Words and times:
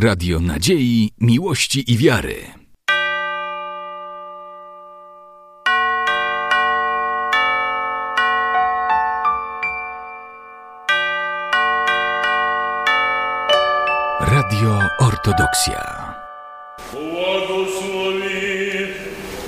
Radio 0.00 0.40
Nadziei, 0.40 1.10
Miłości 1.20 1.92
i 1.92 1.96
Wiary. 1.96 2.34
Radio 14.20 14.78
Ortodoksja. 14.98 16.14
Błogosławi 16.92 18.70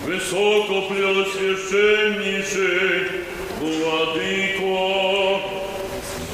wysoko 0.06 0.82
preoswieszenniczy 0.88 3.04
Władyko. 3.60 4.78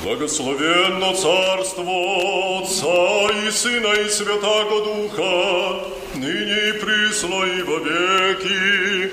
Błogosławienno 0.05 1.13
Carstwo 1.13 1.83
Отца 2.87 3.47
и 3.47 3.51
Сына 3.51 3.95
и 3.95 4.09
Святого 4.09 4.85
Духа, 4.85 5.81
ныне 6.15 6.69
и 6.69 6.73
присно 6.73 7.45
и 7.45 7.63
во 7.63 7.79
веки 7.79 9.11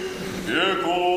веков. 0.47 1.12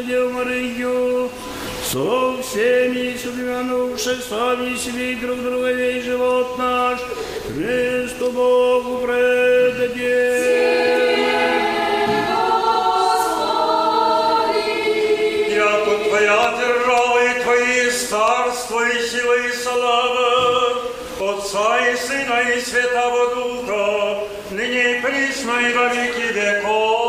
Богородицу 0.00 0.02
Деву 0.02 0.30
Марию, 0.30 1.30
со 1.84 2.42
всеми 2.42 3.16
субвинувших 3.16 4.22
сами 4.22 4.76
себе 4.76 5.12
и 5.12 5.16
друг 5.16 5.38
друга 5.42 5.72
весь 5.72 6.04
живот 6.04 6.58
наш, 6.58 7.00
Христу 7.48 8.30
Богу 8.30 9.06
предадим. 9.06 10.00
Яко 15.54 16.04
Твоя 16.08 16.54
держава 16.58 17.18
и 17.24 17.42
Твои 17.42 17.90
царство 17.90 18.88
и 18.88 19.08
сила 19.08 19.36
и 19.46 19.52
слава, 19.52 20.82
Отца 21.20 21.88
и 21.88 21.96
Сына 21.96 22.40
и 22.56 22.60
Святого 22.60 23.34
Духа, 23.34 24.18
ныне 24.50 24.98
и 24.98 25.00
присно 25.02 25.52
и 25.60 25.72
во 25.74 25.88
веки 25.88 26.32
веков. 26.32 26.99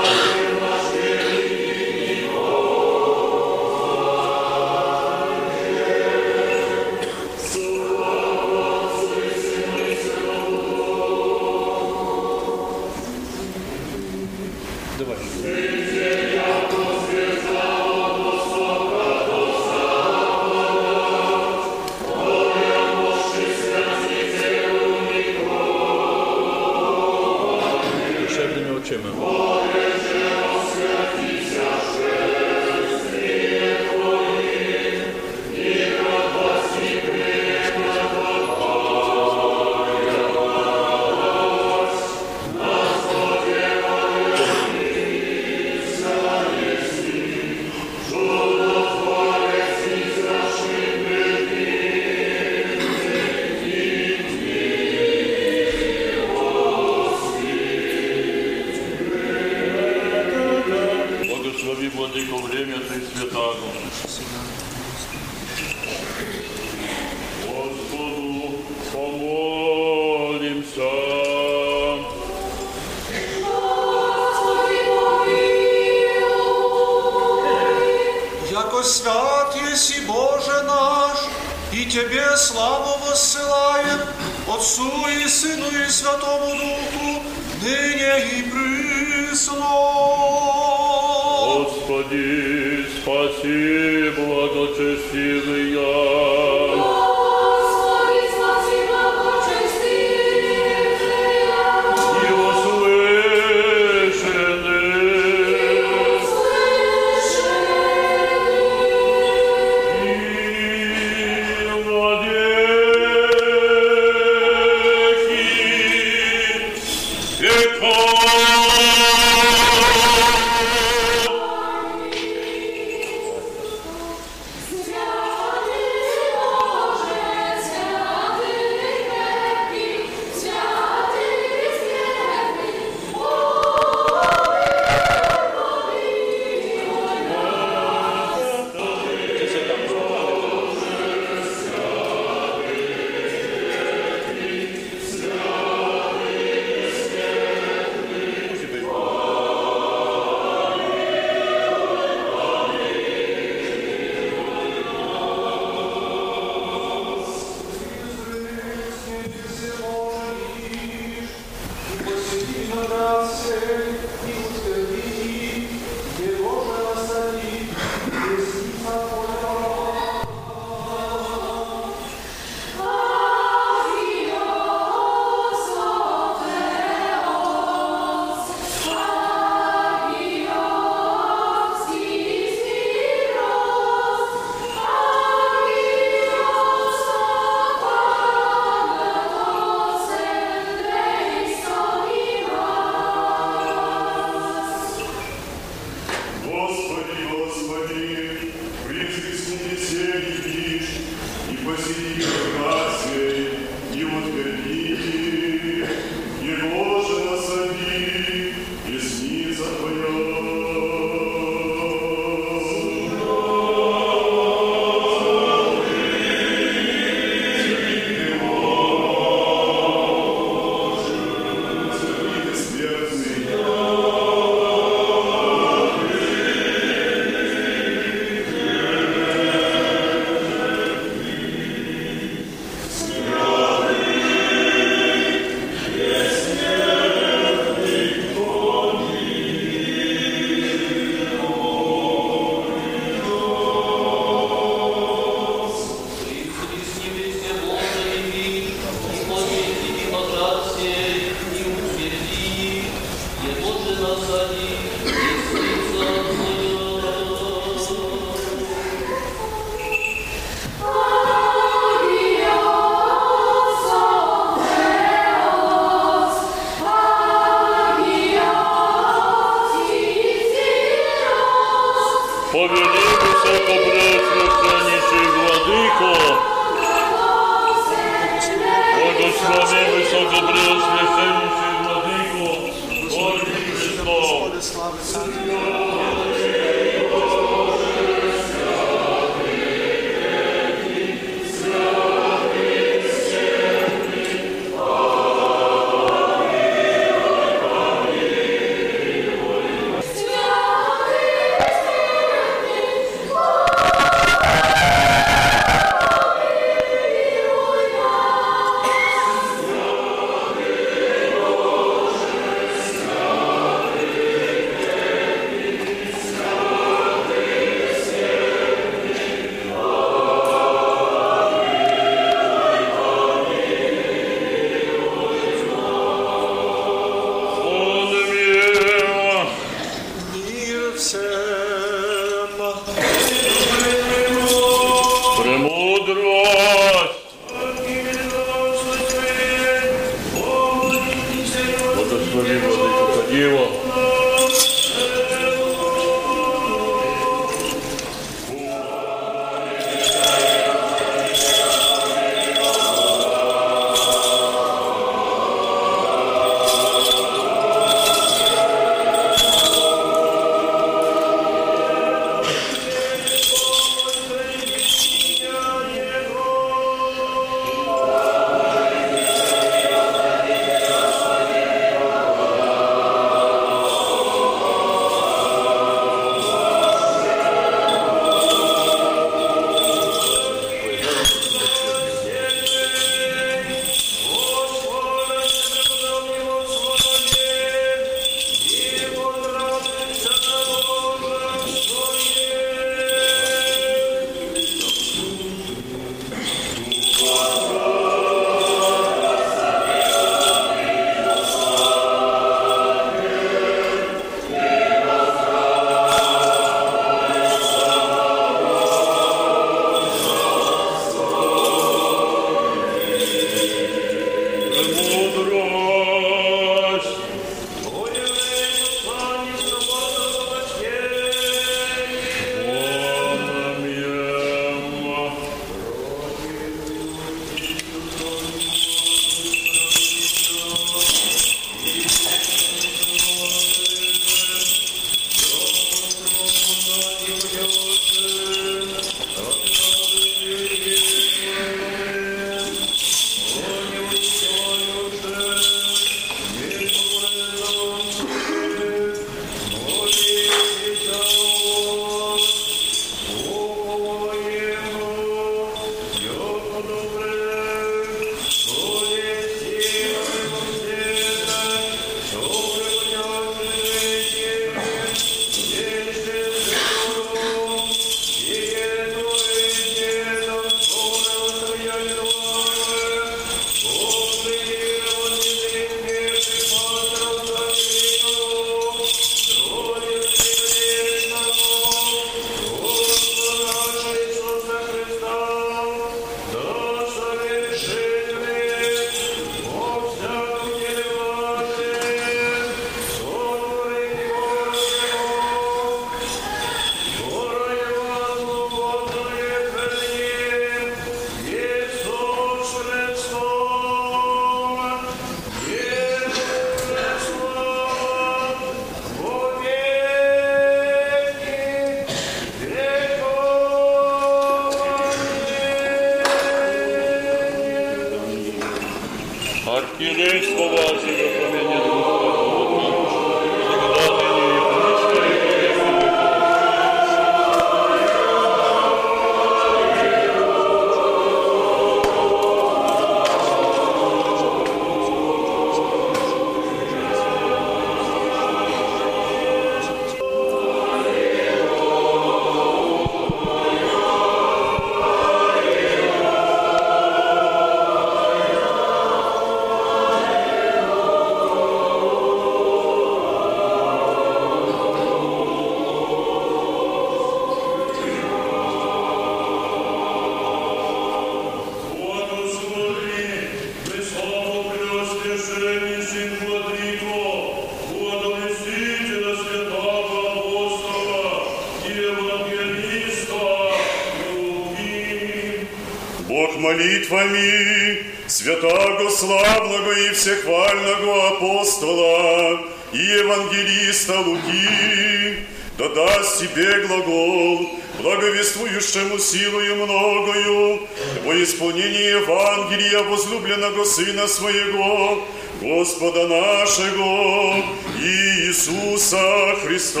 Луки, 584.18 585.46
да 585.78 585.88
даст 585.88 586.40
тебе 586.40 586.86
глагол, 586.86 587.70
благовествующему 588.00 589.18
силою 589.18 589.76
многою, 589.76 590.88
во 591.24 591.42
исполнение 591.42 592.20
Евангелия 592.20 593.02
возлюбленного 593.04 593.84
Сына 593.84 594.26
Своего, 594.26 595.24
Господа 595.60 596.26
нашего 596.26 597.62
Иисуса 598.00 599.56
Христа. 599.62 600.00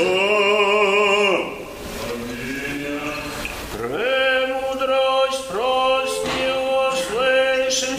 Премудрость 3.78 5.46
прости, 5.48 6.48
услышим 6.88 7.98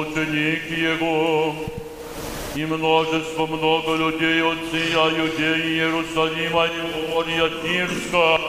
ученик 0.00 0.70
Его, 0.70 1.54
и 2.54 2.64
множество 2.64 3.46
много 3.46 3.96
людей 3.96 4.42
от 4.42 4.58
сия 4.70 5.06
Юдеи, 5.24 5.78
Иерусалима, 5.78 6.66
и 6.66 7.12
Морья 7.12 7.48
Тирска, 7.62 8.40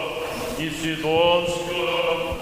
и 0.57 0.69
Сидонска, 0.69 2.37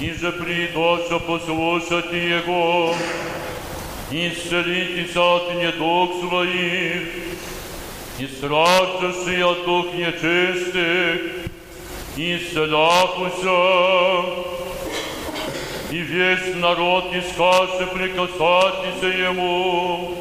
и 0.00 0.12
же 0.12 0.32
придоша 0.32 1.18
послушать 1.18 2.12
Его, 2.12 2.94
исцелитесь 4.10 5.16
от 5.16 5.54
недуг 5.54 6.28
своих, 6.28 7.02
и 8.18 8.26
страждущий 8.26 9.42
от 9.42 9.64
дух 9.64 9.86
нечистых, 9.94 11.20
исцеляхуся, 12.16 13.52
и 15.91 15.99
весь 15.99 16.55
народ 16.55 17.13
искаше 17.13 17.85
прикасатися 17.93 19.07
Ему, 19.07 20.15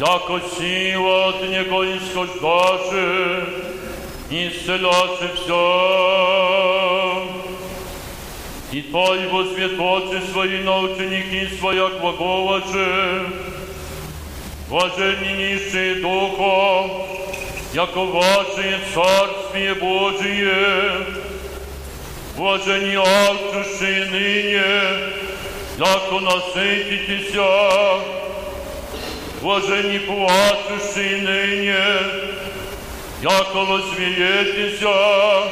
яко 0.00 0.40
сила 0.56 1.28
от 1.28 1.42
Него 1.42 1.84
исхождаше, 1.84 3.46
исцеляше 4.30 5.30
вся. 5.34 5.60
И 8.72 8.82
Той 8.82 9.26
возветочи 9.26 10.22
свои 10.32 10.62
на 10.62 10.78
ученики 10.78 11.48
своя 11.58 11.88
глаголаше, 11.88 13.26
Блаженни 14.70 15.32
нищие 15.36 15.96
духом, 15.96 16.90
яко 17.74 18.06
ваше 18.06 18.80
Царствие 18.94 19.74
Божие, 19.74 21.23
блаженни 22.36 22.94
алчущие 22.96 24.06
ныне, 24.06 25.12
яко 25.78 26.20
насытитеся, 26.20 28.00
блаженни 29.42 29.98
плачущие 29.98 31.16
ныне, 31.22 31.84
яко 33.22 33.64
возвеетеся, 33.70 35.50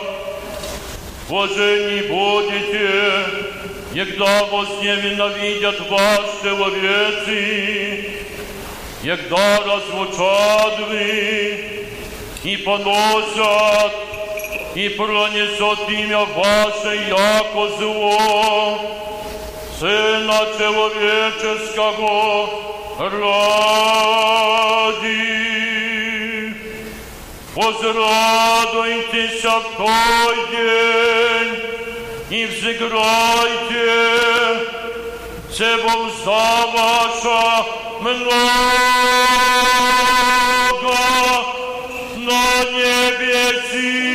блаженни 1.29 2.01
будете, 2.09 3.49
егда 3.93 4.45
возненавидят 4.45 5.81
вас 5.91 6.41
человецы, 6.43 8.05
егда 9.03 9.61
разлучат 9.61 10.89
вы 10.89 11.65
и 12.45 12.57
поносят, 12.59 13.93
и 14.76 14.90
пронесет 14.90 15.90
имя 15.90 16.26
ваше, 16.26 16.96
яко 17.08 17.68
зло, 17.78 18.80
Syna 19.80 20.40
Человеческого 20.58 22.50
ради. 23.00 23.44
Возрадуйтесь 27.56 29.44
в 29.44 29.64
той 29.78 30.36
день 30.52 31.54
и 32.30 32.46
взыграйте, 32.46 33.92
це 35.58 35.78
за 36.26 36.66
ваша 36.74 37.66
много 38.02 38.58
на 42.18 42.64
небеси. 42.72 44.13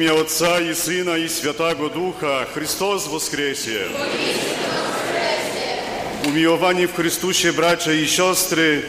имя 0.00 0.18
Отца 0.18 0.58
и 0.58 0.72
Сына 0.72 1.16
и 1.18 1.28
Святого 1.28 1.90
Духа 1.90 2.48
Христос 2.54 3.08
воскресе! 3.08 3.88
Umiłowani 6.26 6.86
w 6.86 6.94
Chrystusie 6.94 7.52
bracia 7.52 7.92
i 7.92 8.08
siostry, 8.08 8.82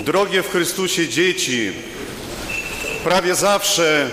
drogie 0.00 0.42
w 0.42 0.50
Chrystusie 0.50 1.08
dzieci, 1.08 1.72
prawie 3.04 3.34
zawsze 3.34 4.10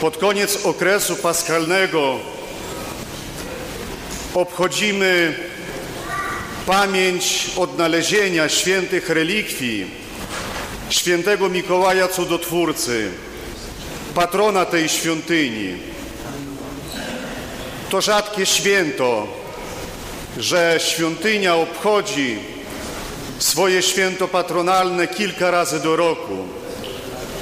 pod 0.00 0.16
koniec 0.16 0.66
okresu 0.66 1.16
paschalnego 1.16 2.18
obchodzimy 4.34 5.34
pamięć 6.66 7.50
odnalezienia 7.56 8.48
świętych 8.48 9.08
relikwii 9.08 9.86
świętego 10.90 11.48
Mikołaja 11.48 12.08
Cudotwórcy 12.08 13.10
patrona 14.15 14.65
tej 14.65 14.89
świątyni. 14.89 15.77
To 17.89 18.01
rzadkie 18.01 18.45
święto, 18.45 19.27
że 20.37 20.79
świątynia 20.79 21.55
obchodzi 21.55 22.37
swoje 23.39 23.81
święto 23.81 24.27
patronalne 24.27 25.07
kilka 25.07 25.51
razy 25.51 25.79
do 25.79 25.95
roku. 25.95 26.37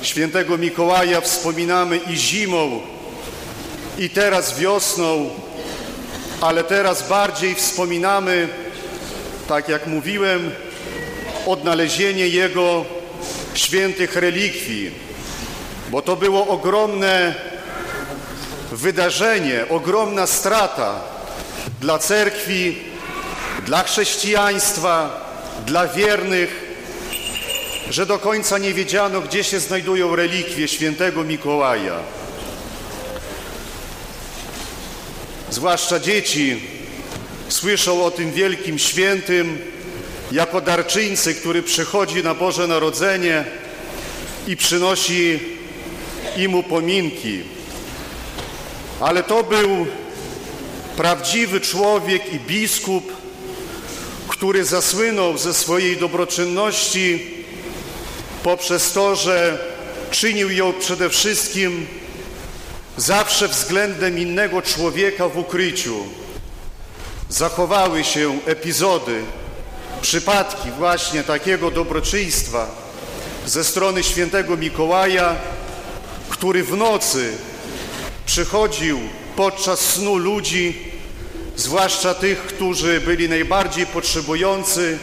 Świętego 0.01 0.57
Mikołaja 0.57 1.21
wspominamy 1.21 1.97
i 1.97 2.15
zimą, 2.15 2.81
i 3.99 4.09
teraz 4.09 4.59
wiosną, 4.59 5.29
ale 6.41 6.63
teraz 6.63 7.09
bardziej 7.09 7.55
wspominamy, 7.55 8.47
tak 9.47 9.69
jak 9.69 9.87
mówiłem, 9.87 10.51
odnalezienie 11.45 12.27
Jego 12.27 12.85
świętych 13.53 14.15
relikwii 14.15 15.06
bo 15.89 16.01
to 16.01 16.15
było 16.15 16.47
ogromne 16.47 17.35
wydarzenie, 18.71 19.65
ogromna 19.69 20.27
strata 20.27 20.99
dla 21.81 21.99
cerkwi, 21.99 22.77
dla 23.65 23.83
chrześcijaństwa, 23.83 25.25
dla 25.65 25.87
wiernych, 25.87 26.67
że 27.89 28.05
do 28.05 28.19
końca 28.19 28.57
nie 28.57 28.73
wiedziano, 28.73 29.21
gdzie 29.21 29.43
się 29.43 29.59
znajdują 29.59 30.15
relikwie 30.15 30.67
świętego 30.67 31.23
Mikołaja. 31.23 31.95
Zwłaszcza 35.49 35.99
dzieci 35.99 36.61
słyszą 37.49 38.05
o 38.05 38.11
tym 38.11 38.31
wielkim 38.31 38.79
świętym 38.79 39.57
jako 40.31 40.61
darczyńcy, 40.61 41.35
który 41.35 41.63
przychodzi 41.63 42.23
na 42.23 42.33
Boże 42.33 42.67
Narodzenie 42.67 43.45
i 44.47 44.57
przynosi 44.57 45.56
im 46.37 46.55
upominki. 46.55 47.43
Ale 48.99 49.23
to 49.23 49.43
był 49.43 49.87
prawdziwy 50.97 51.61
człowiek 51.61 52.33
i 52.33 52.39
biskup, 52.39 53.11
który 54.27 54.65
zasłynął 54.65 55.37
ze 55.37 55.53
swojej 55.53 55.97
dobroczynności 55.97 57.37
poprzez 58.43 58.91
to, 58.91 59.15
że 59.15 59.59
czynił 60.11 60.51
ją 60.51 60.73
przede 60.73 61.09
wszystkim 61.09 61.87
zawsze 62.97 63.47
względem 63.47 64.19
innego 64.19 64.61
człowieka 64.61 65.29
w 65.29 65.37
ukryciu. 65.37 65.95
Zachowały 67.29 68.03
się 68.03 68.39
epizody, 68.45 69.21
przypadki 70.01 70.71
właśnie 70.71 71.23
takiego 71.23 71.71
dobroczyństwa 71.71 72.67
ze 73.45 73.63
strony 73.63 74.03
świętego 74.03 74.57
Mikołaja, 74.57 75.35
który 76.29 76.63
w 76.63 76.77
nocy 76.77 77.37
przychodził 78.25 78.99
podczas 79.35 79.79
snu 79.79 80.17
ludzi, 80.17 80.77
zwłaszcza 81.55 82.13
tych, 82.13 82.39
którzy 82.39 83.01
byli 83.01 83.29
najbardziej 83.29 83.85
potrzebujący 83.85 84.97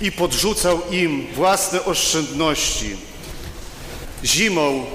i 0.00 0.12
podrzucał 0.12 0.80
im 0.90 1.26
własne 1.34 1.84
oszczędności. 1.84 2.96
Zimą, 4.24 4.86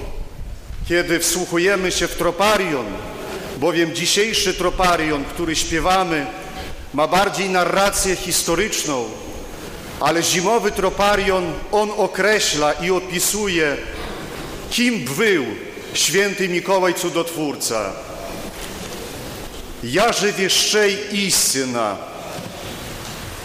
kiedy 0.88 1.18
wsłuchujemy 1.18 1.92
się 1.92 2.08
w 2.08 2.14
troparion, 2.14 2.86
bowiem 3.58 3.94
dzisiejszy 3.94 4.54
troparion, 4.54 5.24
który 5.24 5.56
śpiewamy, 5.56 6.26
ma 6.94 7.06
bardziej 7.06 7.50
narrację 7.50 8.16
historyczną, 8.16 9.04
ale 10.00 10.22
zimowy 10.22 10.70
troparion, 10.70 11.52
on 11.72 11.90
określa 11.96 12.72
i 12.72 12.90
opisuje 12.90 13.76
kim 14.69 15.05
był 15.05 15.45
święty 15.93 16.49
Mikołaj 16.49 16.93
Cudotwórca. 16.93 17.93
Jaże 19.83 20.31
wieszczej 20.31 20.97
истина. 21.11 21.97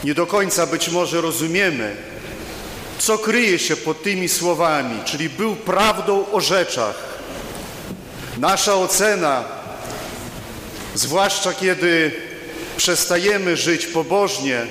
Nie 0.04 0.14
do 0.14 0.26
końca 0.26 0.66
być 0.66 0.88
może 0.88 1.20
rozumiemy, 1.20 1.96
co 2.98 3.18
kryje 3.18 3.58
się 3.58 3.76
pod 3.76 4.02
tymi 4.02 4.28
słowami, 4.28 5.00
czyli 5.04 5.28
był 5.28 5.56
prawdą 5.56 6.24
o 6.32 6.40
rzeczach. 6.40 6.94
Nasza 8.38 8.74
ocena, 8.74 9.44
zwłaszcza 10.94 11.52
kiedy 11.52 12.12
przestajemy 12.76 13.56
żyć 13.56 13.86
pobożnie, 13.86 14.66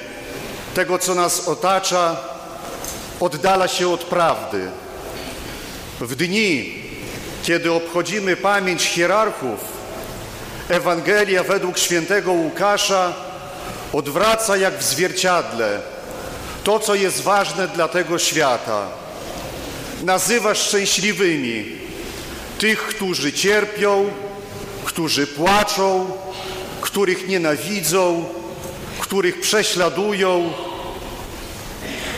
tego 0.73 0.99
co 0.99 1.15
nas 1.15 1.47
otacza, 1.47 2.17
oddala 3.19 3.67
się 3.67 3.89
od 3.89 4.03
prawdy. 4.03 4.71
W 6.00 6.14
dni, 6.14 6.74
kiedy 7.42 7.72
obchodzimy 7.72 8.36
pamięć 8.36 8.82
hierarchów, 8.82 9.60
Ewangelia 10.68 11.42
według 11.42 11.78
świętego 11.78 12.32
Łukasza 12.32 13.12
odwraca 13.92 14.56
jak 14.56 14.78
w 14.78 14.82
zwierciadle 14.82 15.80
to, 16.64 16.78
co 16.78 16.94
jest 16.94 17.20
ważne 17.20 17.68
dla 17.68 17.88
tego 17.88 18.18
świata. 18.18 18.88
Nazywa 20.04 20.54
szczęśliwymi 20.54 21.64
tych, 22.58 22.82
którzy 22.82 23.32
cierpią, 23.32 24.10
którzy 24.84 25.26
płaczą, 25.26 26.10
których 26.80 27.28
nienawidzą, 27.28 28.24
których 28.98 29.40
prześladują. 29.40 30.52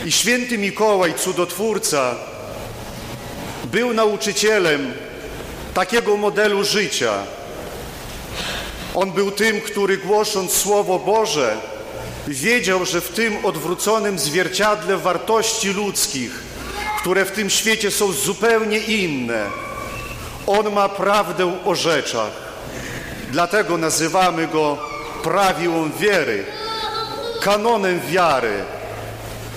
I 0.05 0.11
święty 0.11 0.57
Mikołaj, 0.57 1.13
cudotwórca, 1.13 2.15
był 3.71 3.93
nauczycielem 3.93 4.93
takiego 5.73 6.17
modelu 6.17 6.63
życia. 6.63 7.13
On 8.95 9.11
był 9.11 9.31
tym, 9.31 9.61
który 9.61 9.97
głosząc 9.97 10.53
Słowo 10.53 10.99
Boże, 10.99 11.57
wiedział, 12.27 12.85
że 12.85 13.01
w 13.01 13.09
tym 13.09 13.45
odwróconym 13.45 14.19
zwierciadle 14.19 14.97
wartości 14.97 15.69
ludzkich, 15.69 16.31
które 17.01 17.25
w 17.25 17.31
tym 17.31 17.49
świecie 17.49 17.91
są 17.91 18.11
zupełnie 18.11 18.77
inne, 18.77 19.45
on 20.47 20.73
ma 20.73 20.89
prawdę 20.89 21.57
o 21.65 21.75
rzeczach. 21.75 22.31
Dlatego 23.31 23.77
nazywamy 23.77 24.47
go 24.47 24.77
prawiłą 25.23 25.91
wiery, 25.99 26.45
kanonem 27.41 28.01
wiary, 28.09 28.63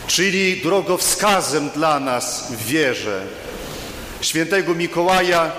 czyli 0.06 0.62
drogowskazem 0.62 1.70
dla 1.70 2.00
nas 2.00 2.52
w 2.52 2.64
wierze. 2.64 3.26
Świętego 4.20 4.74
Mikołaja 4.74 5.52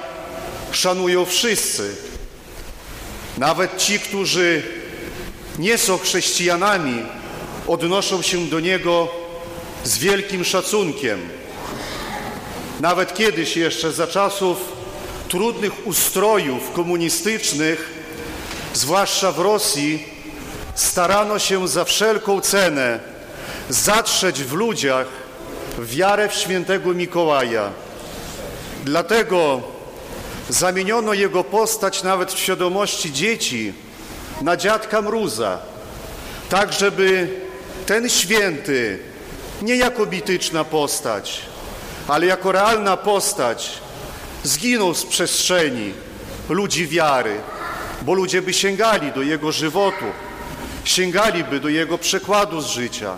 szanują 0.72 1.26
wszyscy. 1.26 1.95
Nawet 3.38 3.78
ci, 3.78 3.99
którzy 3.99 4.64
nie 5.59 5.78
są 5.78 5.97
chrześcijanami, 5.97 7.05
odnoszą 7.68 8.22
się 8.22 8.45
do 8.45 8.59
Niego 8.59 9.07
z 9.84 9.97
wielkim 9.97 10.45
szacunkiem. 10.45 11.20
Nawet 12.80 13.14
kiedyś 13.14 13.57
jeszcze 13.57 13.91
za 13.91 14.07
czasów 14.07 14.57
trudnych 15.28 15.88
ustrojów 15.88 16.72
komunistycznych, 16.72 17.89
zwłaszcza 18.74 19.32
w 19.32 19.39
Rosji, 19.39 20.05
starano 20.76 21.39
się 21.39 21.68
za 21.68 21.86
wszelką 21.86 22.41
cenę 22.41 22.99
zatrzeć 23.70 24.43
w 24.43 24.53
ludziach 24.53 25.07
wiarę 25.80 26.30
w 26.30 26.34
świętego 26.34 26.93
Mikołaja. 26.93 27.72
Dlatego 28.84 29.61
zamieniono 30.49 31.13
jego 31.13 31.43
postać 31.43 32.03
nawet 32.03 32.32
w 32.32 32.39
świadomości 32.39 33.11
dzieci 33.11 33.73
na 34.41 34.57
dziadka 34.57 35.01
Mróza, 35.01 35.59
tak 36.49 36.73
żeby 36.73 37.27
ten 37.86 38.09
święty 38.09 38.99
nie 39.61 39.75
jako 39.75 40.05
mityczna 40.05 40.63
postać, 40.63 41.41
ale 42.07 42.25
jako 42.25 42.51
realna 42.51 42.97
postać 42.97 43.71
zginął 44.43 44.93
z 44.93 45.05
przestrzeni 45.05 45.93
ludzi 46.49 46.88
wiary, 46.88 47.41
bo 48.01 48.13
ludzie 48.13 48.41
by 48.41 48.53
sięgali 48.53 49.11
do 49.11 49.21
jego 49.21 49.51
żywotu, 49.51 50.05
sięgaliby 50.84 51.59
do 51.59 51.69
jego 51.69 51.97
przekładu 51.97 52.61
z 52.61 52.67
życia, 52.67 53.17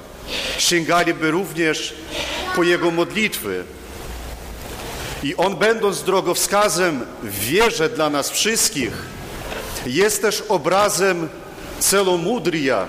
sięgaliby 0.58 1.32
również 1.32 1.94
po 2.56 2.64
jego 2.64 2.92
modlitwy. 2.92 3.64
I 5.24 5.36
on, 5.36 5.56
będąc 5.56 6.04
drogowskazem 6.04 7.06
w 7.24 7.40
wierze 7.40 7.90
dla 7.90 8.10
nas 8.10 8.30
wszystkich, 8.30 8.92
jest 9.86 10.22
też 10.22 10.44
obrazem 10.50 11.30
celomudria, 11.80 12.88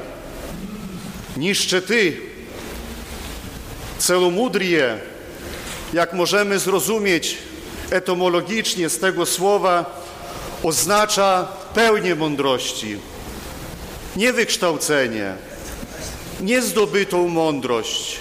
niszcze 1.37 1.83
Ty. 1.83 2.17
Celomudrie, 3.99 4.99
jak 5.93 6.13
możemy 6.13 6.59
zrozumieć 6.59 7.39
etymologicznie 7.91 8.89
z 8.89 8.99
tego 8.99 9.27
słowa, 9.27 10.03
oznacza 10.63 11.49
pełnię 11.75 12.15
mądrości, 12.15 12.99
nie 14.17 14.33
wykształcenie, 14.33 15.35
nie 16.41 16.63
zdobytą 16.63 17.29
mądrość, 17.29 18.21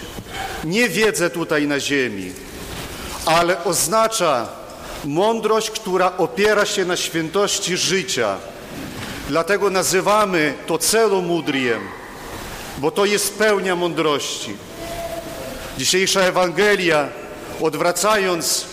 nie 0.63 0.89
wiedzę 0.89 1.29
tutaj 1.29 1.67
na 1.67 1.79
ziemi, 1.79 2.31
ale 3.25 3.63
oznacza 3.63 4.47
mądrość, 5.05 5.69
która 5.69 6.17
opiera 6.17 6.65
się 6.65 6.85
na 6.85 6.97
świętości 6.97 7.77
życia. 7.77 8.37
Dlatego 9.27 9.69
nazywamy 9.69 10.53
to 10.67 10.77
celomudriem, 10.77 11.81
bo 12.77 12.91
to 12.91 13.05
jest 13.05 13.37
pełnia 13.37 13.75
mądrości. 13.75 14.55
Dzisiejsza 15.77 16.21
Ewangelia, 16.21 17.09
odwracając 17.61 18.65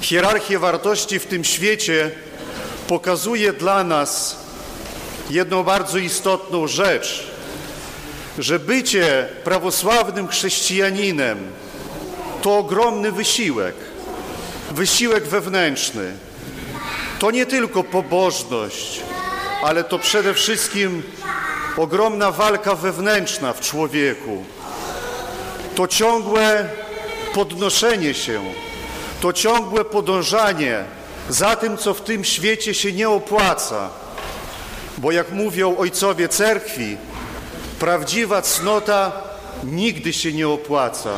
hierarchię 0.00 0.58
wartości 0.58 1.18
w 1.18 1.26
tym 1.26 1.44
świecie, 1.44 2.10
pokazuje 2.88 3.52
dla 3.52 3.84
nas 3.84 4.36
jedną 5.30 5.64
bardzo 5.64 5.98
istotną 5.98 6.66
rzecz, 6.66 7.26
że 8.38 8.58
bycie 8.58 9.28
prawosławnym 9.44 10.28
chrześcijaninem 10.28 11.38
to 12.42 12.58
ogromny 12.58 13.12
wysiłek, 13.12 13.74
wysiłek 14.70 15.24
wewnętrzny. 15.24 16.12
To 17.18 17.30
nie 17.30 17.46
tylko 17.46 17.84
pobożność, 17.84 19.00
ale 19.62 19.84
to 19.84 19.98
przede 19.98 20.34
wszystkim 20.34 21.02
ogromna 21.76 22.30
walka 22.30 22.74
wewnętrzna 22.74 23.52
w 23.52 23.60
człowieku. 23.60 24.44
To 25.74 25.86
ciągłe 25.86 26.68
podnoszenie 27.34 28.14
się, 28.14 28.40
to 29.20 29.32
ciągłe 29.32 29.84
podążanie 29.84 30.84
za 31.28 31.56
tym, 31.56 31.78
co 31.78 31.94
w 31.94 32.00
tym 32.00 32.24
świecie 32.24 32.74
się 32.74 32.92
nie 32.92 33.08
opłaca. 33.08 33.90
Bo 34.98 35.12
jak 35.12 35.32
mówią 35.32 35.76
ojcowie 35.76 36.28
cerkwi, 36.28 36.96
prawdziwa 37.78 38.42
cnota 38.42 39.12
nigdy 39.64 40.12
się 40.12 40.32
nie 40.32 40.48
opłaca. 40.48 41.10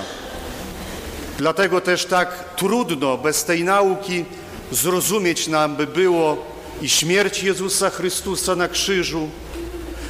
Dlatego 1.38 1.80
też 1.80 2.04
tak 2.04 2.54
trudno 2.56 3.18
bez 3.18 3.44
tej 3.44 3.64
nauki 3.64 4.24
zrozumieć 4.72 5.48
nam 5.48 5.76
by 5.76 5.86
było 5.86 6.46
i 6.82 6.88
śmierć 6.88 7.42
Jezusa 7.42 7.90
Chrystusa 7.90 8.56
na 8.56 8.68
krzyżu. 8.68 9.28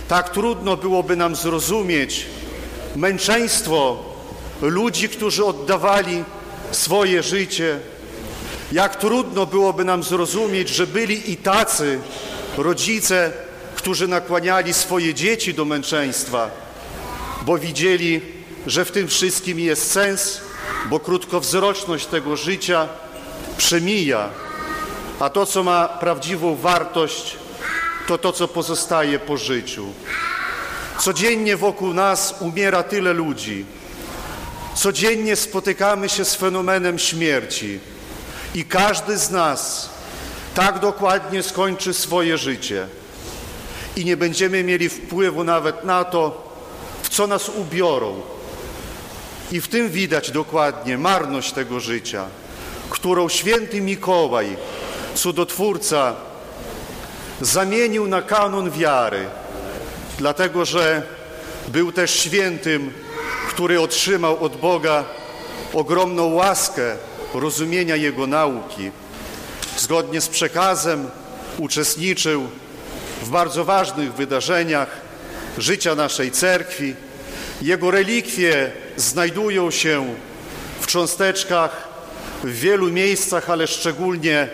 Tak 0.08 0.30
trudno 0.30 0.76
byłoby 0.76 1.16
nam 1.16 1.36
zrozumieć 1.36 2.26
męczeństwo 2.96 4.04
ludzi, 4.62 5.08
którzy 5.08 5.44
oddawali 5.44 6.24
swoje 6.70 7.22
życie. 7.22 7.80
Jak 8.72 8.96
trudno 8.96 9.46
byłoby 9.46 9.84
nam 9.84 10.02
zrozumieć, 10.02 10.68
że 10.68 10.86
byli 10.86 11.32
i 11.32 11.36
tacy 11.36 11.98
rodzice, 12.56 13.32
którzy 13.76 14.08
nakłaniali 14.08 14.74
swoje 14.74 15.14
dzieci 15.14 15.54
do 15.54 15.64
męczeństwa, 15.64 16.50
bo 17.42 17.58
widzieli, 17.58 18.20
że 18.66 18.84
w 18.84 18.90
tym 18.90 19.08
wszystkim 19.08 19.60
jest 19.60 19.90
sens, 19.90 20.47
bo 20.90 21.00
krótkowzroczność 21.00 22.06
tego 22.06 22.36
życia 22.36 22.88
przemija, 23.56 24.28
a 25.20 25.30
to, 25.30 25.46
co 25.46 25.62
ma 25.62 25.88
prawdziwą 25.88 26.56
wartość, 26.56 27.36
to 28.06 28.18
to, 28.18 28.32
co 28.32 28.48
pozostaje 28.48 29.18
po 29.18 29.36
życiu. 29.36 29.86
Codziennie 30.98 31.56
wokół 31.56 31.94
nas 31.94 32.34
umiera 32.40 32.82
tyle 32.82 33.12
ludzi. 33.12 33.64
Codziennie 34.74 35.36
spotykamy 35.36 36.08
się 36.08 36.24
z 36.24 36.34
fenomenem 36.34 36.98
śmierci 36.98 37.80
i 38.54 38.64
każdy 38.64 39.18
z 39.18 39.30
nas 39.30 39.90
tak 40.54 40.78
dokładnie 40.78 41.42
skończy 41.42 41.94
swoje 41.94 42.38
życie 42.38 42.86
i 43.96 44.04
nie 44.04 44.16
będziemy 44.16 44.64
mieli 44.64 44.88
wpływu 44.88 45.44
nawet 45.44 45.84
na 45.84 46.04
to, 46.04 46.52
w 47.02 47.08
co 47.08 47.26
nas 47.26 47.48
ubiorą. 47.48 48.20
I 49.52 49.60
w 49.60 49.68
tym 49.68 49.90
widać 49.90 50.30
dokładnie 50.30 50.98
marność 50.98 51.52
tego 51.52 51.80
życia, 51.80 52.26
którą 52.90 53.28
święty 53.28 53.80
Mikołaj, 53.80 54.56
cudotwórca, 55.14 56.14
zamienił 57.40 58.08
na 58.08 58.22
kanon 58.22 58.70
wiary, 58.70 59.26
dlatego 60.18 60.64
że 60.64 61.02
był 61.68 61.92
też 61.92 62.10
świętym, 62.10 62.92
który 63.48 63.80
otrzymał 63.80 64.44
od 64.44 64.56
Boga 64.56 65.04
ogromną 65.72 66.26
łaskę 66.26 66.96
rozumienia 67.34 67.96
Jego 67.96 68.26
nauki. 68.26 68.90
Zgodnie 69.76 70.20
z 70.20 70.28
przekazem 70.28 71.10
uczestniczył 71.58 72.48
w 73.22 73.28
bardzo 73.28 73.64
ważnych 73.64 74.14
wydarzeniach 74.14 74.88
życia 75.58 75.94
naszej 75.94 76.30
cerkwi. 76.30 76.94
Jego 77.62 77.90
relikwie 77.90 78.70
znajdują 78.96 79.70
się 79.70 80.14
w 80.80 80.86
cząsteczkach 80.86 81.88
w 82.44 82.60
wielu 82.60 82.90
miejscach, 82.90 83.50
ale 83.50 83.66
szczególnie 83.66 84.48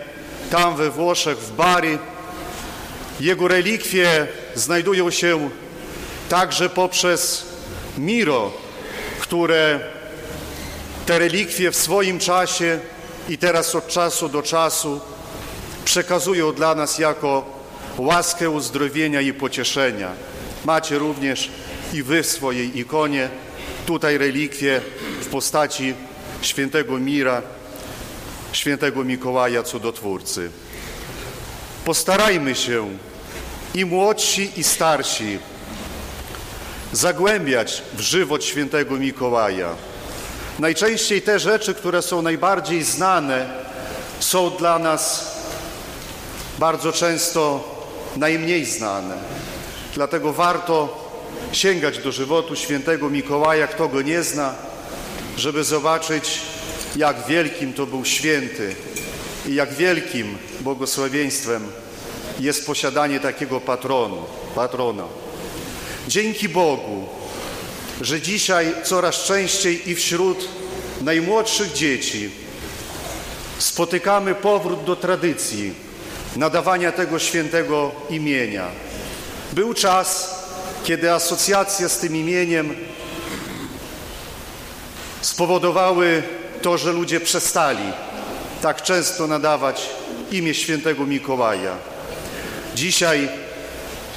tam 0.51 0.77
we 0.77 0.91
Włoszech, 0.91 1.39
w 1.39 1.53
Bari. 1.53 1.99
Jego 3.21 3.49
relikwie 3.49 4.27
znajdują 4.55 5.11
się 5.11 5.51
także 6.29 6.69
poprzez 6.69 7.47
Miro, 7.99 8.53
które 9.21 9.81
te 11.07 11.19
relikwie 11.19 11.71
w 11.71 11.77
swoim 11.77 12.19
czasie 12.19 12.79
i 13.29 13.39
teraz 13.39 13.75
od 13.75 13.89
czasu 13.89 14.29
do 14.29 14.43
czasu 14.43 15.01
przekazują 15.85 16.53
dla 16.53 16.75
nas 16.75 16.99
jako 16.99 17.45
łaskę 17.99 18.51
uzdrowienia 18.51 19.21
i 19.21 19.33
pocieszenia. 19.33 20.13
Macie 20.65 20.99
również 20.99 21.51
i 21.95 22.03
wy 22.03 22.23
w 22.23 22.27
swojej 22.27 22.79
ikonie 22.79 23.29
tutaj 23.87 24.19
relikwie 24.19 24.81
w 25.21 25.27
postaci 25.27 25.95
świętego 26.43 26.99
Mira, 26.99 27.43
świętego 28.53 29.05
Mikołaja 29.05 29.63
Cudotwórcy. 29.63 30.51
Postarajmy 31.85 32.55
się 32.55 32.89
i 33.75 33.85
młodsi 33.85 34.51
i 34.57 34.65
starsi 34.65 35.39
zagłębiać 36.93 37.83
w 37.95 38.01
żywot 38.01 38.45
świętego 38.45 38.97
Mikołaja. 38.97 39.69
Najczęściej 40.59 41.23
te 41.23 41.39
rzeczy, 41.39 41.75
które 41.75 42.03
są 42.03 42.23
najbardziej 42.23 42.83
znane, 42.83 43.65
są 44.21 44.51
dla 44.51 44.79
nas 44.79 45.35
bardzo 46.59 46.93
często 46.93 47.65
najmniej 48.17 48.65
znane. 48.65 49.15
Dlatego 49.95 50.33
warto 50.33 51.04
sięgać 51.55 51.99
do 51.99 52.13
żywotu 52.13 52.57
świętego 52.57 53.11
Mikołaja, 53.11 53.67
kto 53.67 53.89
go 53.89 54.03
nie 54.03 54.23
zna, 54.23 54.55
żeby 55.37 55.65
zobaczyć, 55.65 56.41
jak 56.97 57.27
wielkim 57.27 57.73
to 57.73 57.87
był 57.87 58.05
święty 58.05 58.75
i 59.49 59.55
jak 59.55 59.75
wielkim 59.75 60.39
błogosławieństwem 60.61 61.67
jest 62.41 62.67
posiadanie 62.67 63.21
takiego 63.21 63.61
patronu, 63.61 64.23
patrona. 64.55 65.05
Dzięki 66.09 66.49
Bogu, 66.49 67.09
że 68.01 68.21
dzisiaj 68.21 68.75
coraz 68.85 69.17
częściej 69.17 69.91
i 69.91 69.95
wśród 69.95 70.49
najmłodszych 71.03 71.73
dzieci 71.73 72.31
spotykamy 73.59 74.35
powrót 74.35 74.85
do 74.85 74.97
tradycji 74.97 75.75
nadawania 76.37 76.93
tego 76.93 77.19
świętego 77.19 77.93
imienia. 78.11 78.67
Był 79.53 79.75
czas, 79.75 80.44
kiedy 80.85 81.13
asocjacja 81.13 81.89
z 81.89 81.99
tym 81.99 82.17
imieniem 82.17 82.75
spowodowały 85.21 86.23
to, 86.63 86.79
że 86.79 86.93
ludzie 86.93 87.21
przestali 87.21 87.93
tak 88.63 88.83
często 88.83 89.27
nadawać 89.27 89.89
imię 90.31 90.55
świętego 90.55 91.07
Mikołaja. 91.07 91.77
Dzisiaj, 92.75 93.29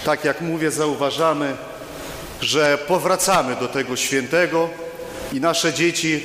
tak 0.06 0.26
jak 0.26 0.42
mówię, 0.42 0.72
zauważamy, 0.72 1.56
że 2.42 2.78
powracamy 2.78 3.56
do 3.56 3.68
tego 3.68 3.96
świętego 3.96 4.70
i 5.34 5.40
nasze 5.40 5.74
dzieci 5.74 6.24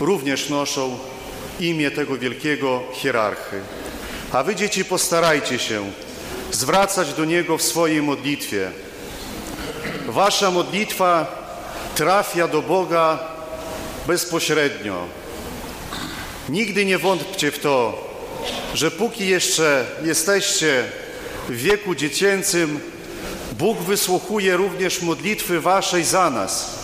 również 0.00 0.48
noszą 0.48 0.98
imię 1.60 1.90
tego 1.90 2.16
wielkiego 2.16 2.82
hierarchy. 2.92 3.60
A 4.32 4.42
wy, 4.42 4.56
dzieci, 4.56 4.84
postarajcie 4.84 5.58
się 5.58 5.90
zwracać 6.52 7.14
do 7.14 7.24
Niego 7.24 7.58
w 7.58 7.62
swojej 7.62 8.02
modlitwie. 8.02 8.70
Wasza 10.08 10.50
modlitwa 10.50 11.26
trafia 11.94 12.48
do 12.48 12.62
Boga 12.62 13.18
bezpośrednio. 14.06 15.06
Nigdy 16.48 16.84
nie 16.84 16.98
wątpcie 16.98 17.50
w 17.50 17.58
to, 17.58 18.04
że 18.74 18.90
póki 18.90 19.28
jeszcze 19.28 19.86
jesteście 20.04 20.84
w 21.48 21.56
wieku 21.56 21.94
dziecięcym, 21.94 22.80
Bóg 23.52 23.78
wysłuchuje 23.78 24.56
również 24.56 25.02
modlitwy 25.02 25.60
waszej 25.60 26.04
za 26.04 26.30
nas. 26.30 26.78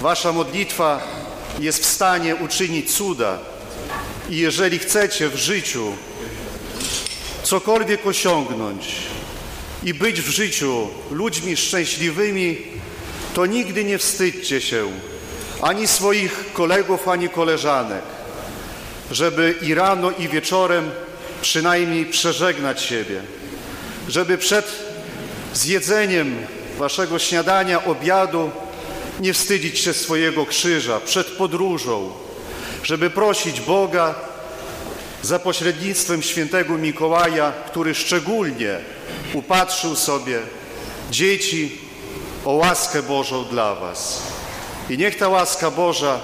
Wasza 0.00 0.32
modlitwa 0.32 1.00
jest 1.60 1.82
w 1.82 1.86
stanie 1.86 2.36
uczynić 2.36 2.96
cuda. 2.96 3.38
I 4.30 4.36
jeżeli 4.36 4.78
chcecie 4.78 5.28
w 5.28 5.36
życiu 5.36 5.92
cokolwiek 7.42 8.06
osiągnąć 8.06 8.96
i 9.84 9.94
być 9.94 10.20
w 10.20 10.28
życiu 10.28 10.88
ludźmi 11.10 11.56
szczęśliwymi, 11.56 12.56
to 13.34 13.46
nigdy 13.46 13.84
nie 13.84 13.98
wstydźcie 13.98 14.60
się 14.60 14.86
ani 15.62 15.86
swoich 15.86 16.52
kolegów, 16.52 17.08
ani 17.08 17.28
koleżanek, 17.28 18.02
żeby 19.10 19.54
i 19.62 19.74
rano, 19.74 20.10
i 20.10 20.28
wieczorem 20.28 20.90
przynajmniej 21.42 22.06
przeżegnać 22.06 22.82
siebie, 22.82 23.22
żeby 24.08 24.38
przed 24.38 24.66
zjedzeniem 25.54 26.36
waszego 26.78 27.18
śniadania, 27.18 27.84
obiadu 27.84 28.50
nie 29.20 29.32
wstydzić 29.32 29.78
się 29.78 29.94
swojego 29.94 30.46
krzyża, 30.46 31.00
przed 31.00 31.26
podróżą, 31.26 32.12
żeby 32.82 33.10
prosić 33.10 33.60
Boga 33.60 34.14
za 35.24 35.38
pośrednictwem 35.38 36.22
świętego 36.22 36.78
Mikołaja, 36.78 37.52
który 37.66 37.94
szczególnie 37.94 38.78
upatrzył 39.34 39.96
sobie 39.96 40.40
dzieci 41.10 41.78
o 42.44 42.52
łaskę 42.52 43.02
Bożą 43.02 43.44
dla 43.44 43.74
was. 43.74 44.22
I 44.90 44.98
niech 44.98 45.18
ta 45.18 45.28
łaska 45.28 45.70
Boża 45.70 46.20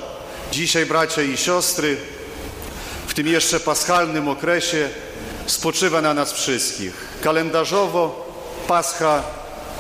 dzisiaj, 0.53 0.87
bracia 0.87 1.23
i 1.23 1.37
siostry, 1.37 1.97
w 3.07 3.15
tym 3.15 3.27
jeszcze 3.27 3.61
paschalnym 3.61 4.29
okresie 4.29 4.89
spoczywa 5.47 6.03
na 6.03 6.15
nas 6.15 6.33
wszystkich. 6.33 6.95
Kalendarzowo 7.23 8.35
Pascha 8.69 9.23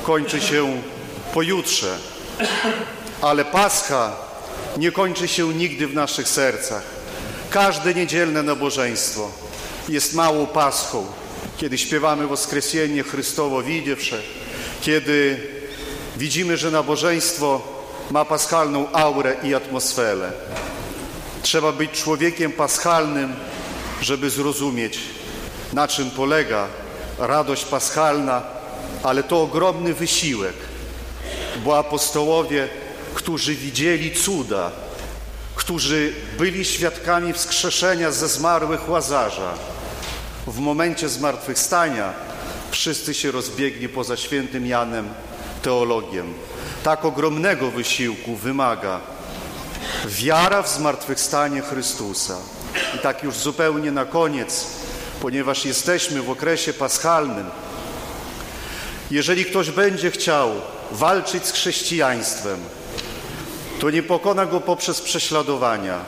kończy 0.02 0.40
się 0.40 0.82
pojutrze, 1.34 1.98
ale 3.22 3.44
Pascha 3.44 4.16
nie 4.76 4.92
kończy 4.92 5.28
się 5.28 5.54
nigdy 5.54 5.86
w 5.86 5.94
naszych 5.94 6.28
sercach. 6.28 6.99
Każde 7.50 7.94
niedzielne 7.94 8.42
nabożeństwo 8.42 9.30
jest 9.88 10.14
małą 10.14 10.46
Paschą, 10.46 11.06
kiedy 11.56 11.78
śpiewamy 11.78 12.26
Woskresienie 12.26 13.02
Chrystowo 13.02 13.62
widziewsze, 13.62 14.22
kiedy 14.80 15.40
widzimy, 16.16 16.56
że 16.56 16.70
nabożeństwo 16.70 17.62
ma 18.10 18.24
paschalną 18.24 18.92
aurę 18.92 19.36
i 19.42 19.54
atmosferę. 19.54 20.32
Trzeba 21.42 21.72
być 21.72 21.90
człowiekiem 21.90 22.52
paschalnym, 22.52 23.34
żeby 24.00 24.30
zrozumieć, 24.30 24.98
na 25.72 25.88
czym 25.88 26.10
polega 26.10 26.66
radość 27.18 27.64
paschalna, 27.64 28.42
ale 29.02 29.22
to 29.22 29.42
ogromny 29.42 29.94
wysiłek, 29.94 30.54
bo 31.64 31.78
apostołowie, 31.78 32.68
którzy 33.14 33.54
widzieli 33.54 34.10
cuda, 34.10 34.72
którzy 35.60 36.12
byli 36.38 36.64
świadkami 36.64 37.32
wskrzeszenia 37.32 38.12
ze 38.12 38.28
zmarłych 38.28 38.88
Łazarza, 38.88 39.54
w 40.46 40.58
momencie 40.58 41.08
zmartwychwstania 41.08 42.12
wszyscy 42.70 43.14
się 43.14 43.30
rozbiegli 43.30 43.88
poza 43.88 44.16
świętym 44.16 44.66
Janem 44.66 45.08
teologiem. 45.62 46.34
Tak 46.82 47.04
ogromnego 47.04 47.70
wysiłku 47.70 48.36
wymaga 48.36 49.00
wiara 50.06 50.62
w 50.62 50.68
zmartwychwstanie 50.68 51.62
Chrystusa. 51.62 52.36
I 52.96 52.98
tak 52.98 53.22
już 53.22 53.34
zupełnie 53.34 53.92
na 53.92 54.04
koniec, 54.04 54.66
ponieważ 55.22 55.64
jesteśmy 55.64 56.22
w 56.22 56.30
okresie 56.30 56.72
paschalnym, 56.72 57.46
jeżeli 59.10 59.44
ktoś 59.44 59.70
będzie 59.70 60.10
chciał 60.10 60.50
walczyć 60.90 61.46
z 61.46 61.52
chrześcijaństwem, 61.52 62.60
to 63.80 63.90
nie 63.90 64.02
pokona 64.02 64.46
go 64.46 64.60
poprzez 64.60 65.00
prześladowania, 65.00 66.04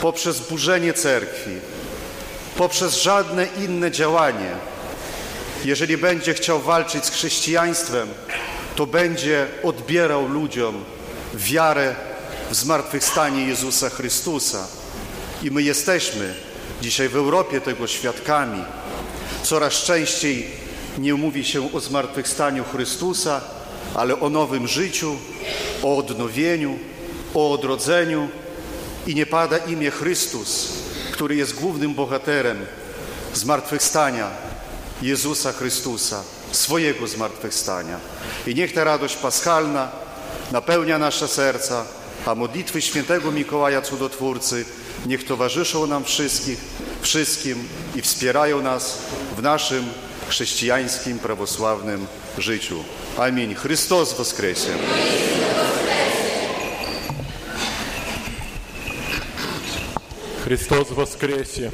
poprzez 0.00 0.40
burzenie 0.40 0.94
cerkwi, 0.94 1.50
poprzez 2.56 2.94
żadne 2.94 3.46
inne 3.64 3.90
działanie. 3.90 4.50
Jeżeli 5.64 5.96
będzie 5.96 6.34
chciał 6.34 6.60
walczyć 6.60 7.04
z 7.04 7.10
chrześcijaństwem, 7.10 8.08
to 8.76 8.86
będzie 8.86 9.46
odbierał 9.62 10.28
ludziom 10.28 10.84
wiarę 11.34 11.94
w 12.50 12.54
zmartwychwstanie 12.54 13.46
Jezusa 13.46 13.90
Chrystusa. 13.90 14.66
I 15.42 15.50
my 15.50 15.62
jesteśmy 15.62 16.34
dzisiaj 16.82 17.08
w 17.08 17.16
Europie 17.16 17.60
tego 17.60 17.86
świadkami. 17.86 18.64
Coraz 19.42 19.72
częściej 19.72 20.46
nie 20.98 21.14
mówi 21.14 21.44
się 21.44 21.72
o 21.72 21.80
zmartwychwstaniu 21.80 22.64
Chrystusa, 22.64 23.40
ale 23.94 24.20
o 24.20 24.30
nowym 24.30 24.68
życiu, 24.68 25.16
o 25.82 25.96
odnowieniu, 25.96 26.78
o 27.34 27.52
odrodzeniu 27.52 28.28
i 29.06 29.14
nie 29.14 29.26
pada 29.26 29.58
imię 29.58 29.90
Chrystus, 29.90 30.68
który 31.12 31.36
jest 31.36 31.54
głównym 31.54 31.94
bohaterem 31.94 32.66
zmartwychwstania 33.34 34.30
Jezusa 35.02 35.52
Chrystusa, 35.52 36.22
swojego 36.52 37.06
zmartwychwstania. 37.06 38.00
I 38.46 38.54
niech 38.54 38.72
ta 38.72 38.84
radość 38.84 39.16
paschalna 39.16 39.90
napełnia 40.52 40.98
nasze 40.98 41.28
serca, 41.28 41.84
a 42.26 42.34
modlitwy 42.34 42.82
świętego 42.82 43.32
Mikołaja 43.32 43.82
Cudotwórcy 43.82 44.64
niech 45.06 45.26
towarzyszą 45.26 45.86
nam 45.86 46.04
wszystkich, 46.04 46.58
wszystkim 47.00 47.68
i 47.94 48.02
wspierają 48.02 48.62
nas 48.62 48.98
w 49.36 49.42
naszym 49.42 49.84
chrześcijańskim, 50.28 51.18
prawosławnym 51.18 52.06
życiu. 52.40 52.84
Amin. 53.18 53.54
Chrystus 53.54 54.12
woskresie. 54.12 54.70
Chrystus 60.44 60.88
woskresie. 60.90 61.70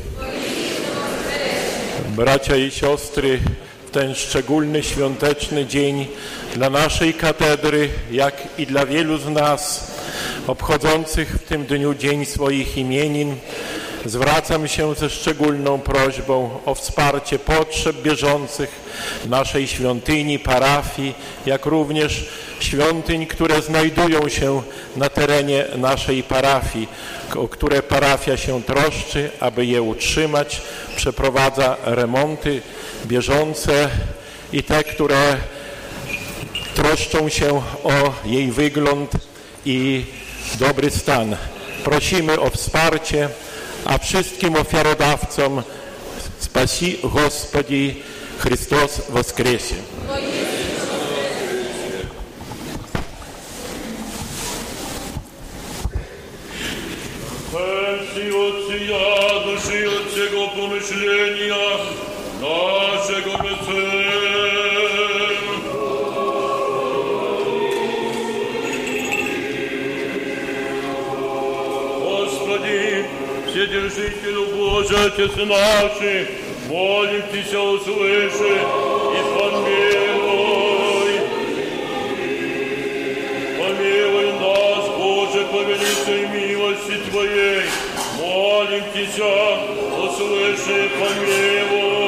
Bracia 2.17 2.57
i 2.57 2.71
siostry, 2.71 3.41
w 3.87 3.91
ten 3.91 4.15
szczególny 4.15 4.83
świąteczny 4.83 5.67
dzień 5.67 6.07
dla 6.55 6.71
naszej 6.71 7.15
katedry, 7.15 7.89
jak 8.11 8.35
i 8.59 8.67
dla 8.67 8.87
wielu 8.87 9.19
z 9.19 9.29
nas 9.29 9.91
obchodzących 10.47 11.29
w 11.29 11.49
tym 11.49 11.67
dniu 11.67 11.95
dzień 11.95 12.25
swoich 12.25 12.77
imienin, 12.79 13.37
zwracam 14.05 14.69
się 14.69 14.95
ze 14.95 15.11
szczególną 15.11 15.79
prośbą 15.79 16.51
o 16.67 16.75
wsparcie 16.75 17.39
potrzeb 17.39 17.97
bieżących 18.03 18.71
naszej 19.27 19.69
świątyni, 19.69 20.39
parafii, 20.39 21.15
jak 21.47 21.67
również 21.67 22.29
świątyń, 22.61 23.27
które 23.27 23.63
znajdują 23.63 24.29
się 24.29 24.63
na 24.97 25.09
terenie 25.09 25.65
naszej 25.77 26.23
parafii, 26.23 26.89
o 27.37 27.49
które 27.49 27.83
parafia 27.83 28.37
się 28.37 28.63
troszczy, 28.63 29.31
aby 29.41 29.67
je 29.67 29.83
utrzymać, 29.83 30.63
przeprowadza 30.97 31.77
remonty 31.85 32.63
bieżące 33.07 33.89
i 34.53 34.63
te, 34.63 34.85
które 34.85 35.37
troszczą 36.75 37.29
się 37.29 37.63
o 37.85 38.13
jej 38.25 38.51
wygląd 38.53 39.13
i 39.67 40.05
dobry 40.59 40.91
stan. 40.91 41.37
Prosimy 41.85 42.41
o 42.41 42.51
wsparcie, 42.51 43.29
a 43.85 43.99
wszystkim 43.99 44.57
ofiarodawcom 44.57 45.62
spasi 46.41 46.99
Господи 47.03 47.95
Христос 48.39 49.01
воскресе. 49.09 49.74
Отцы, 57.53 58.30
Отцы, 58.30 58.78
души 59.45 59.87
от 59.87 60.55
помышления 60.55 61.55
нашего 62.41 63.43
беседа. 63.43 64.04
Вседержителю 73.65 74.45
Божий, 74.55 75.07
Отец 75.07 75.35
наши, 75.37 76.29
молим 76.69 77.23
Тебя, 77.33 77.62
услыши 77.62 78.61
и 79.11 79.21
помилуй. 79.39 81.15
Помилуй 83.59 84.33
нас, 84.33 84.85
Боже, 84.99 85.47
по 85.47 85.61
великой 85.62 86.23
милости 86.29 86.97
Твоей. 87.11 87.65
Молим 88.21 88.85
Тебя, 88.93 89.59
услыши, 89.99 90.91
помилуй. 91.01 92.05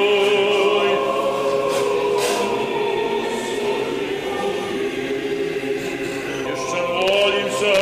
Еще 6.52 6.80
молимся 6.92 7.76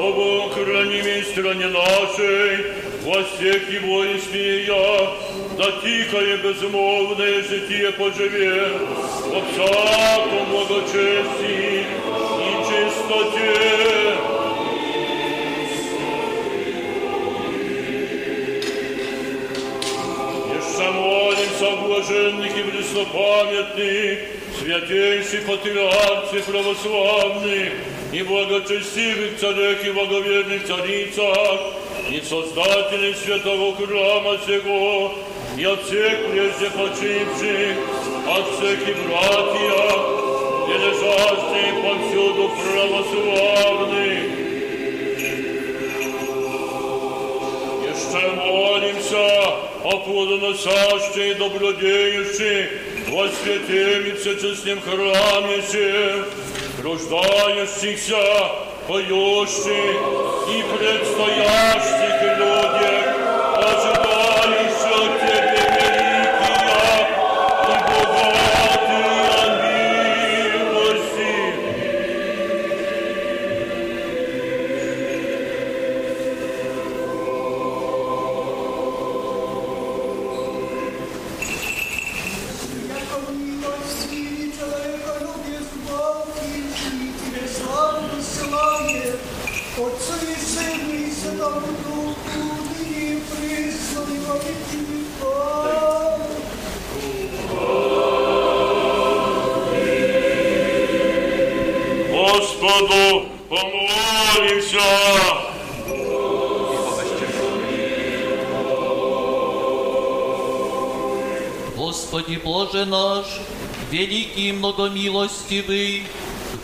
об 0.00 0.18
охранимой 0.18 1.22
стране 1.22 1.68
нашей, 1.68 2.73
властях 3.04 3.70
и 3.70 3.78
воинстве 3.78 4.64
я, 4.64 5.10
да 5.58 5.72
тихое 5.82 6.38
безмолвное 6.38 7.42
житие 7.42 7.92
поживе, 7.92 8.68
во 9.26 9.40
всяком 9.42 10.50
благочестии 10.50 11.84
и 12.40 12.50
чистоте. 12.64 14.16
Еще 20.48 20.90
молимся 20.92 21.66
о 21.66 21.76
блаженных 21.86 22.56
и 22.56 22.62
преснопамятных, 22.62 24.18
святейших 24.58 25.44
православных 26.46 27.72
и 28.12 28.22
благочестивых 28.22 29.38
царях 29.38 29.84
и 29.84 29.90
благоверных 29.90 30.66
царицах, 30.66 31.73
и 32.10 32.20
создателей 32.20 33.14
святого 33.14 33.74
храма 33.76 34.38
сего, 34.46 35.14
и 35.56 35.64
от 35.64 35.82
всех 35.84 36.30
прежде 36.30 36.70
почивших, 36.70 37.76
от 38.28 38.46
всех 38.54 38.88
и 38.88 38.94
братьях, 39.06 40.24
и 40.68 40.72
лежащих 40.72 41.74
повсюду 41.82 42.50
православных, 42.50 44.44
Jeszcze 47.94 48.30
молимся 48.32 49.48
о 49.84 49.98
плодоносящей 50.04 51.30
и 51.30 51.34
добродеющей 51.34 52.66
во 53.08 53.28
святым 53.28 54.06
и 54.06 54.12
всечестном 54.12 54.80
храме 54.80 55.62
сем, 55.62 56.24
рождающихся, 56.82 58.63
поющих 58.87 59.97
и 60.47 60.63
предстоящих 60.63 62.37
людях, 62.37 63.02
Многомилостивый, 114.64 116.04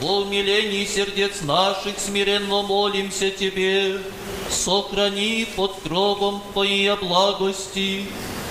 во 0.00 0.20
умилении 0.20 0.86
сердец 0.86 1.42
наших 1.42 1.98
смиренно 1.98 2.62
молимся 2.62 3.30
Тебе, 3.30 4.00
сохрани 4.48 5.46
под 5.54 5.74
кровом 5.82 6.42
Твоей 6.52 6.94
благости, 6.96 8.06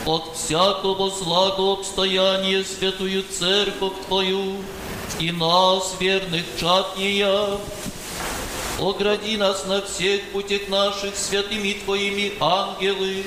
от 0.05 0.35
всякого 0.35 1.09
злого 1.09 1.73
обстояния 1.73 2.63
святую 2.63 3.23
церковь 3.23 3.93
Твою 4.07 4.57
и 5.19 5.31
нас, 5.31 5.95
верных 5.99 6.43
чад 6.59 6.95
ея, 6.97 7.57
Огради 8.79 9.35
нас 9.35 9.65
на 9.65 9.81
всех 9.81 10.21
путях 10.31 10.69
наших 10.69 11.15
святыми 11.15 11.73
Твоими 11.83 12.31
ангелы, 12.39 13.25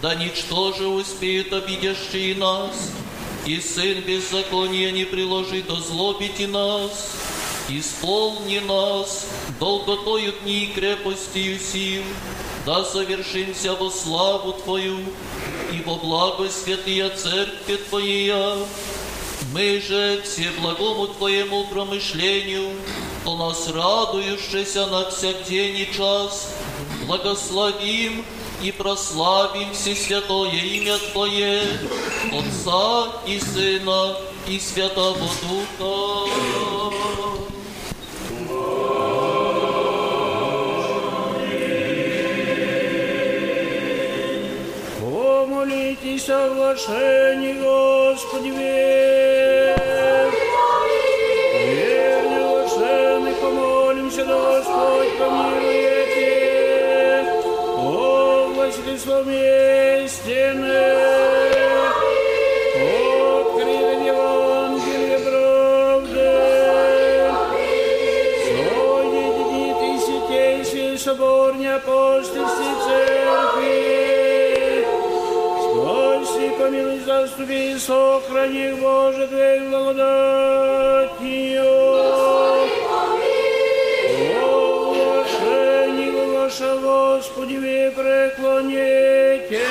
да 0.00 0.14
ничтоже 0.14 0.88
успеют 0.88 1.52
обидящие 1.52 2.34
нас, 2.34 2.90
и 3.46 3.60
Сын 3.60 4.00
беззакония 4.02 4.92
не 4.92 5.04
приложит 5.04 5.68
озлобить 5.70 6.48
нас, 6.48 7.16
исполни 7.68 8.60
нас 8.60 9.26
долготою 9.58 10.32
дни 10.42 10.64
и 10.64 10.72
крепостью 10.72 11.58
сил, 11.58 12.04
да 12.64 12.84
совершимся 12.84 13.74
во 13.74 13.90
славу 13.90 14.52
Твою 14.52 14.98
и 15.72 15.82
во 15.84 15.96
благо 15.96 16.48
святые 16.48 17.10
Церкви 17.10 17.76
Твоя. 17.88 18.58
Мы 19.52 19.80
же 19.80 20.22
все 20.24 20.50
благому 20.60 21.08
Твоему 21.08 21.64
промышлению, 21.66 22.70
то 23.24 23.36
нас 23.36 23.68
радующийся 23.68 24.86
на 24.86 25.10
всяк 25.10 25.44
день 25.48 25.78
и 25.78 25.96
час, 25.96 26.54
благословим 27.06 28.24
и 28.61 28.71
прославим 28.71 29.73
все 29.73 29.95
святое 29.95 30.51
имя 30.51 30.97
Твое, 31.11 31.61
Отца 32.31 33.21
и 33.25 33.39
Сына 33.39 34.17
и 34.47 34.59
Святого 34.59 35.29
Духа. 35.77 36.31
Помолитесь 44.99 46.29
о 46.29 46.49
соглашении, 46.49 47.53
Господи, 47.53 48.49
верь. 48.49 49.75
Верный, 51.69 52.39
блаженный, 52.43 53.33
помолимся, 53.35 54.25
да 54.25 54.35
Господь 54.35 55.17
помилуете. 55.19 55.60
Христом 58.84 59.28
истины. 59.30 60.82
Открыли 63.40 64.06
Евангелие 64.08 65.18
правды. 65.20 66.30
Соедини 68.44 69.68
ты 69.78 69.90
святейший 70.04 70.98
собор 70.98 71.54
неапостольской 71.56 72.74
церкви. 72.84 73.78
Спаси, 75.62 76.46
помилуй, 76.58 77.00
заступи, 77.06 77.78
сохрани, 77.78 78.72
Боже, 78.80 79.28
Твоей 79.28 79.60
благодатью. 79.68 81.22
Господи, 82.42 82.78
помилуй. 82.90 84.42
О, 84.42 84.44
блажение 84.92 86.10
вашего 86.36 87.11
Господи, 87.42 87.90
преклоните. 87.96 89.66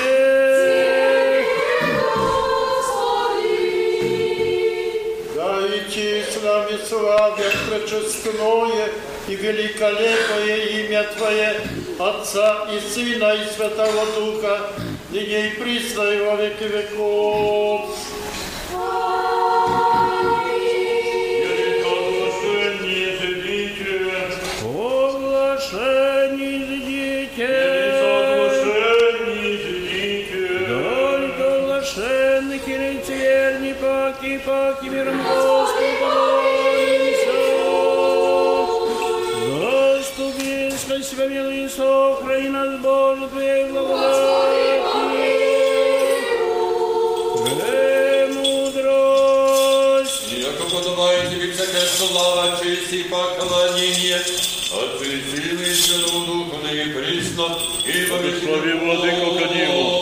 Дайте 5.35 6.25
с 6.31 6.43
нами 6.43 6.77
славя 6.89 7.51
пречестное 7.69 8.89
и 9.29 9.35
великолепное 9.35 10.57
имя 10.81 11.03
Твое, 11.15 11.55
Отца 11.99 12.67
и 12.75 12.93
Сына 12.93 13.35
и 13.35 13.55
Святого 13.55 14.05
Духа, 14.17 14.59
ныне 15.11 15.47
и 15.47 15.51
присно 15.51 16.03
и 16.03 16.19
во 16.25 16.35
веки 16.35 16.63
веков. 16.63 17.60
слава, 52.07 52.59
честь 52.63 52.93
и 52.93 53.03
поклонение 53.03 54.17
Отцу 54.17 55.03
и 55.03 55.21
Сыну 55.29 55.61
и 55.61 55.73
Святому 55.73 56.45
и 56.71 56.89
присно, 56.93 57.57
и 57.85 58.05
во 58.05 58.17
веки 58.17 58.45
веков. 59.53 60.00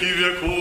vieque 0.00 0.12
via 0.12 0.53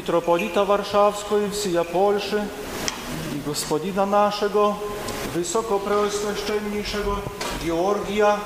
митрополита 0.00 0.64
Warszawskiego 0.64 1.38
i 1.38 1.50
всея 1.50 1.84
Польши, 1.84 2.44
i 3.36 3.38
gospodina 3.46 4.06
naszego, 4.06 4.76
wysokopреосвященнейшego 5.34 7.16
Georgia, 7.64 8.38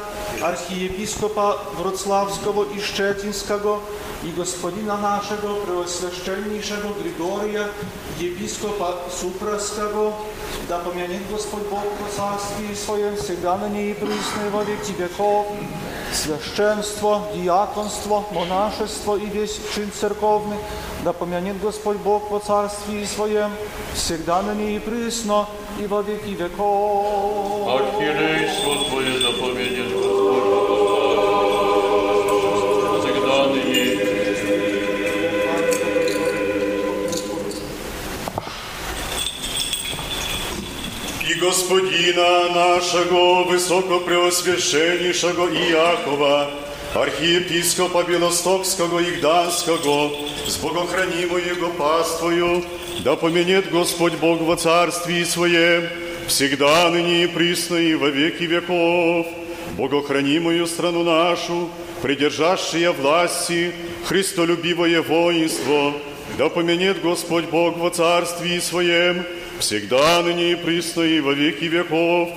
archiepiskopa 0.42 1.54
wrocławskiego 1.78 2.64
i 2.76 2.80
szczecińskiego, 2.80 3.78
i 4.24 4.32
gospodina 4.32 4.96
naszego, 4.96 5.48
preosвященнейшego 5.54 6.88
Grigoria, 7.02 7.64
episkopa 8.20 8.92
supraskiego, 9.10 10.12
da 10.68 10.78
pomянет 10.78 11.22
Господь 11.30 11.66
Бог 11.70 11.82
по 11.82 12.16
царстве 12.16 12.76
Своем, 12.76 13.16
всегда 13.16 13.56
на 13.56 13.68
ней 13.68 13.92
и 13.92 13.94
присно 13.94 14.46
и 14.46 14.50
во 14.50 14.62
веки 14.62 14.92
веков, 14.92 15.46
священство, 16.12 17.22
диаконство, 17.34 18.24
монашество 18.32 19.16
и 19.16 19.26
весь 19.26 19.60
чин 19.74 19.90
церковный, 19.92 20.58
да 21.05 21.13
помянет 21.13 21.61
Господь 21.61 21.97
Бог 21.97 22.29
по 22.29 22.39
царстве 22.39 23.05
Своем, 23.05 23.51
всегда 23.93 24.41
на 24.41 24.55
ней 24.55 24.77
и 24.77 24.79
присно 24.79 25.45
и 25.79 25.85
во 25.85 26.01
веки 26.01 26.29
веков. 26.29 27.67
Архиерейство 27.67 28.73
Твое 28.89 29.19
запомнит 29.19 29.93
Господь 29.93 30.43
Бог, 30.43 30.89
всегда 33.01 33.45
ныне 33.53 33.83
и 41.23 41.31
i 41.31 41.35
gospodina 41.39 42.49
naszego 42.55 43.45
wysokopреосвященнейшего 43.51 45.45
Иакова, 45.53 46.49
архиепископа 46.95 48.03
Белостокского 48.03 48.99
и 48.99 49.11
Гданского, 49.17 50.24
с 50.47 50.57
богохранимой 50.57 51.43
его 51.47 51.69
паствою, 51.69 52.63
да 53.03 53.15
поменет 53.15 53.69
Господь 53.71 54.13
Бог 54.13 54.41
во 54.41 54.55
царствии 54.55 55.23
Своем, 55.23 55.87
всегда 56.27 56.89
ныне 56.89 57.23
и 57.23 57.27
присно 57.27 57.75
и 57.75 57.95
во 57.95 58.09
веки 58.09 58.43
веков, 58.43 59.27
богохранимую 59.77 60.67
страну 60.67 61.03
нашу, 61.03 61.69
придержавшие 62.01 62.91
власти, 62.91 63.73
христолюбивое 64.05 65.01
воинство, 65.01 65.93
да 66.37 66.49
поменет 66.49 67.01
Господь 67.01 67.45
Бог 67.45 67.77
во 67.77 67.89
царствии 67.89 68.59
Своем, 68.59 69.23
всегда 69.59 70.21
ныне 70.21 70.51
и 70.51 70.55
присно 70.55 71.01
и 71.01 71.19
во 71.19 71.33
веки 71.33 71.65
веков, 71.65 72.29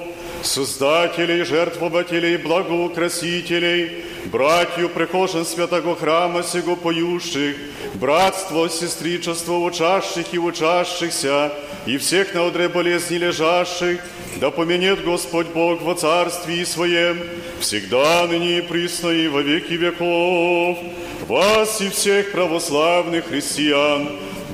создателей, 0.43 1.45
жертвователей, 1.45 2.37
благоукрасителей, 2.37 4.05
братью 4.27 4.89
прихожан 4.89 5.45
святого 5.45 5.97
храма 5.97 6.43
сего 6.43 6.77
поющих, 6.77 7.57
братство, 7.95 8.69
сестричество 8.69 9.55
учащих 9.59 10.27
и 10.33 10.39
учащихся, 10.39 11.53
и 11.87 11.99
всех 11.99 12.35
на 12.35 12.47
одре 12.47 12.69
болезни 12.69 13.17
лежащих, 13.17 14.01
да 14.37 14.51
поменет 14.51 15.05
Господь 15.05 15.49
Бог 15.49 15.83
во 15.83 15.95
царствии 15.95 16.65
Своем, 16.65 17.19
всегда 17.61 18.27
ныне 18.27 18.59
и 18.59 18.63
присно 18.63 19.09
и 19.09 19.29
во 19.29 19.41
веки 19.41 19.73
веков, 19.73 20.79
вас 21.27 21.81
и 21.81 21.89
всех 21.89 22.33
православных 22.33 23.27
христиан, 23.27 24.09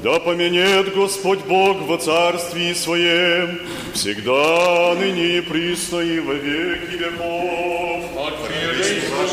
да 0.04 0.20
поменет 0.20 0.94
Господь 0.94 1.40
Бог 1.46 1.80
во 1.88 1.96
царствии 1.96 2.74
Своем, 2.74 3.58
всегда 3.94 4.94
ныне 5.00 5.38
и 5.38 5.40
присно 5.40 6.00
и 6.00 6.20
во 6.20 6.34
веки 6.34 6.96
веков. 6.96 8.04
Архиерейство 8.14 9.24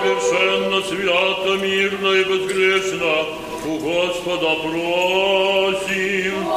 совершенно, 0.00 0.82
свято, 0.82 1.56
мирно 1.62 2.08
и 2.14 2.24
безгрешно, 2.24 3.26
у 3.66 3.78
Господа 3.78 4.54
просим. 4.62 6.48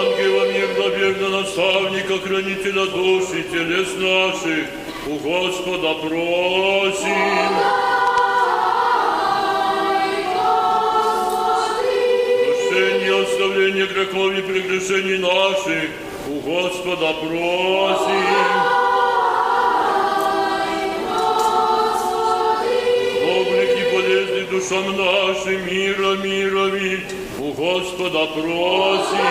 Ангела 0.00 0.44
мирно 0.96 1.28
наставника, 1.40 2.18
хранителя 2.20 2.86
душ 2.86 3.24
и 3.34 3.42
телес 3.42 3.94
наших, 3.96 4.66
у 5.06 5.16
Господа 5.16 5.94
просим. 5.94 7.54
Прощение, 12.46 13.22
оставление 13.22 13.86
грехов 13.86 14.32
и 14.32 14.42
прегрешений 14.42 15.18
наших, 15.18 15.90
Господа 16.46 17.12
просим. 17.12 18.24
Бобник 23.26 23.78
і 24.38 24.52
душам 24.54 24.84
нашим, 24.98 25.60
мира, 25.66 26.16
мірові, 26.24 27.00
у 27.40 27.62
Господа 27.62 28.26
просим. 28.26 29.26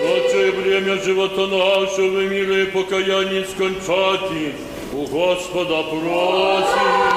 Проче 0.00 0.50
время 0.50 1.02
живота 1.04 1.46
нашего 1.46 2.20
мира 2.20 2.62
и 2.62 2.64
покаяння 2.64 3.44
скончати, 3.44 4.54
у 4.92 5.06
Господа 5.06 5.82
просим. 5.82 7.13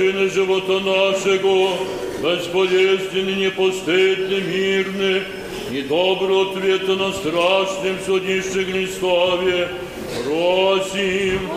Кончины 0.00 0.30
живота 0.30 0.80
нашего, 0.80 1.76
безболезненны, 2.22 3.32
непостыдны, 3.32 4.40
мирны, 4.40 5.24
и 5.70 5.82
доброго 5.82 6.52
ответа 6.52 6.96
на 6.96 7.12
страшном 7.12 7.98
судище 8.06 8.64
Христове, 8.64 9.68
просим. 10.24 11.50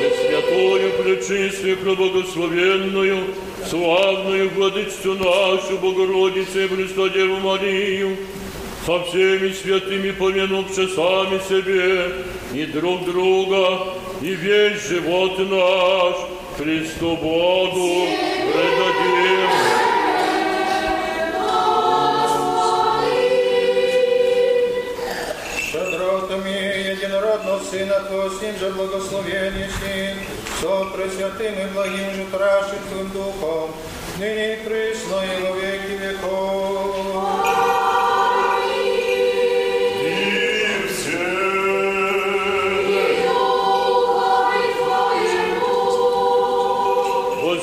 Пресвятую, 0.00 0.92
пречистую, 1.00 1.76
преблагословенную, 1.76 3.18
славную 3.70 4.50
Владычцу 4.56 5.14
нашу, 5.14 5.78
Богородицу 5.80 6.64
и 6.64 6.66
Престодеву 6.66 7.36
Марию, 7.36 8.16
со 8.86 9.02
всеми 9.04 9.52
святыми 9.52 10.10
помянувши 10.10 10.88
сами 10.88 11.38
себе 11.48 12.12
и 12.52 12.66
друг 12.66 13.04
друга, 13.04 13.94
и 14.20 14.34
весь 14.34 14.86
живот 14.88 15.38
наш 15.38 16.16
Христу 16.58 17.16
Богу 17.16 18.06
предадим. 18.52 19.84
Единородного 26.94 27.60
Сына 27.70 28.00
Твоего, 28.00 28.30
с 28.30 28.40
Ним 28.40 28.56
же 28.58 28.70
благословеннейшим, 28.70 30.18
со 30.60 30.84
пресвятым 30.96 31.54
и 31.54 31.72
благим 31.72 32.14
же 32.14 32.24
Трашим 32.30 33.10
Духом, 33.12 33.70
ныне 34.18 34.54
и 34.54 34.56
присно 34.64 35.16
и 35.22 35.42
во 35.42 35.56
веки 35.56 35.92
веков. 36.00 37.73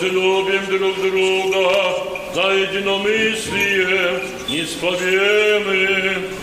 Возлюбим 0.01 0.67
друг 0.67 0.97
друга 0.97 1.71
за 2.35 2.53
единомыслие 2.53 4.23
неисповемы. 4.49 5.47
Верны 5.67 6.40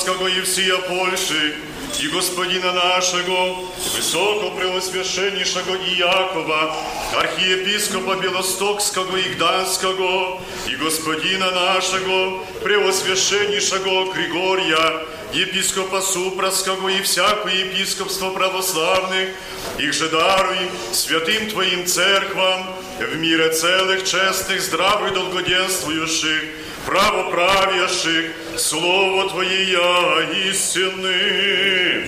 Варшавского 0.00 0.28
и 0.28 0.40
всея 0.42 0.76
Польши, 0.78 1.56
и 2.00 2.08
Господина 2.08 2.72
нашего, 2.72 3.66
Высокопреосвященнейшего 3.96 5.76
Иакова, 5.76 6.74
архиепископа 7.16 8.16
Белостокского 8.16 9.16
и 9.16 9.34
Гданского, 9.34 10.40
и 10.68 10.76
Господина 10.76 11.50
нашего, 11.50 12.44
Преосвященнейшего 12.62 14.12
Григория, 14.12 15.06
епископа 15.34 16.00
Супровского 16.00 16.88
и 16.88 17.02
всякое 17.02 17.66
епископство 17.66 18.30
православных, 18.30 19.30
их 19.78 19.92
же 19.92 20.08
даруй 20.08 20.70
святым 20.92 21.50
Твоим 21.50 21.86
церквам 21.86 22.66
в 22.98 23.16
мире 23.16 23.50
целых, 23.50 24.04
честных, 24.04 24.62
здравых, 24.62 25.12
долгоденствующих, 25.12 26.44
правоправящих, 26.86 28.30
Слово 28.56 29.28
Твое 29.28 29.70
я 29.70 30.22
истины. 30.50 32.06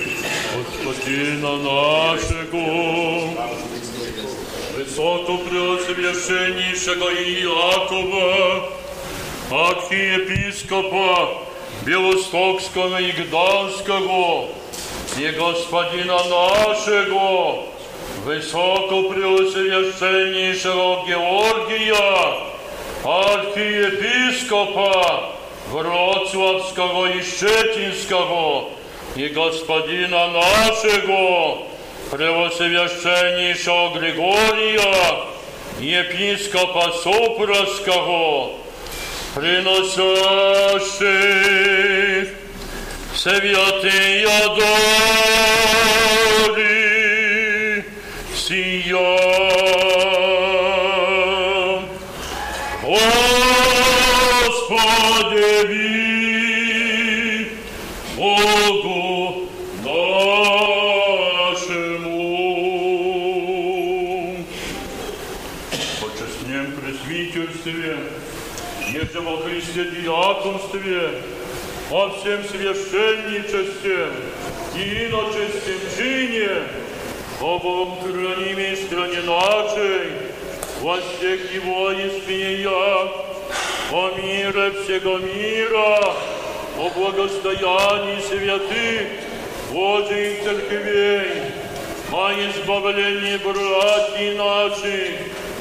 Господина 0.54 1.56
нашего, 1.56 3.30
Высокопреосвященнейшего 4.76 7.10
Иакова, 7.10 8.68
архиепископа 9.50 11.42
Белостокского 11.84 13.00
и 13.00 13.12
Гданского, 13.12 14.48
и 15.16 15.28
Господина 15.30 16.24
нашего, 16.24 17.66
Высокопреосвященнейшего 18.24 21.04
Георгия, 21.06 22.52
архиепископа 23.04 25.21
Wrocławskiego 25.72 27.06
i 27.06 27.24
Szczecińskiego 27.24 28.62
i 29.16 29.30
Gospodina 29.30 30.26
naszego, 30.26 31.58
Prewoswiaszczenniejszego 32.10 33.90
Григория, 33.90 35.16
епископа 35.80 36.92
Супровского, 37.02 38.50
приносящих 39.34 40.12
святые 43.14 44.26
дары. 44.58 45.61
Во 69.20 69.36
Христе 69.42 69.84
диаконстве, 69.84 71.10
во 71.90 72.08
всем 72.10 72.42
священничестве 72.44 74.08
и 74.74 75.06
иночестем 75.06 75.80
чине, 75.96 76.62
Богом 77.40 77.98
храним 78.00 78.76
стране 78.76 79.20
нашей, 79.26 80.12
во 80.80 80.96
всех 80.96 81.52
его 81.52 81.92
испиях, 81.92 83.10
о 83.92 84.12
мире 84.16 84.72
всего 84.82 85.18
мира, 85.18 86.14
о 86.78 86.90
благостоянии 86.96 88.20
святых 88.20 89.08
Божьих 89.72 90.42
церквей, 90.44 91.42
о 92.12 92.32
избавлении 92.32 93.36
братьев 93.38 94.38
наших, 94.38 95.10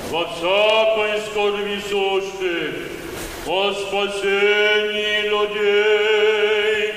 во 0.10 0.26
всякой 0.28 1.22
скорби 1.22 1.82
сущих, 1.90 3.01
о 3.47 3.73
спасении 3.73 5.29
людей, 5.29 6.95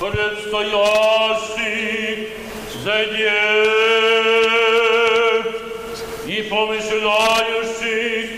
предстоящих 0.00 2.28
задев 2.84 3.28
и 6.26 6.42
помышляющих, 6.42 8.30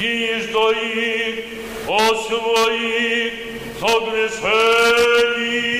и 0.00 0.42
что 0.48 0.72
их 0.72 1.44
о 1.86 2.14
своих 2.14 3.32
согрешениях 3.80 5.73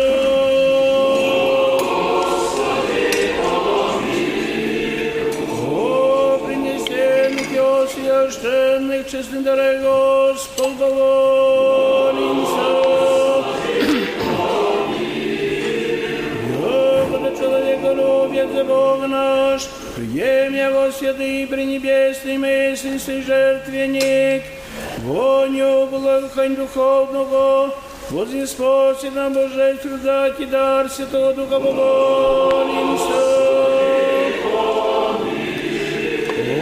священных 8.31 9.09
честных 9.11 9.43
дарей 9.43 9.79
Господа 9.79 10.87
молимся. 10.87 12.71
Господа 16.61 17.37
человека 17.37 17.93
любит 17.93 18.53
за 18.53 18.65
Бог 18.65 19.07
наш, 19.09 19.69
прием 19.97 20.55
его 20.55 20.91
святый 20.93 21.47
пренебесный 21.47 22.39
мысль, 22.39 22.99
жертвенник, 23.23 24.43
воню 25.11 25.87
благохань 25.87 26.55
духовного, 26.55 27.75
возвеспосит 28.11 29.15
нам 29.15 29.33
божественную 29.33 30.01
дать 30.01 30.41
и 30.41 30.47
дар 30.47 30.89
Святого 30.89 31.33
Духа 31.35 31.59
помолимся. 31.59 33.21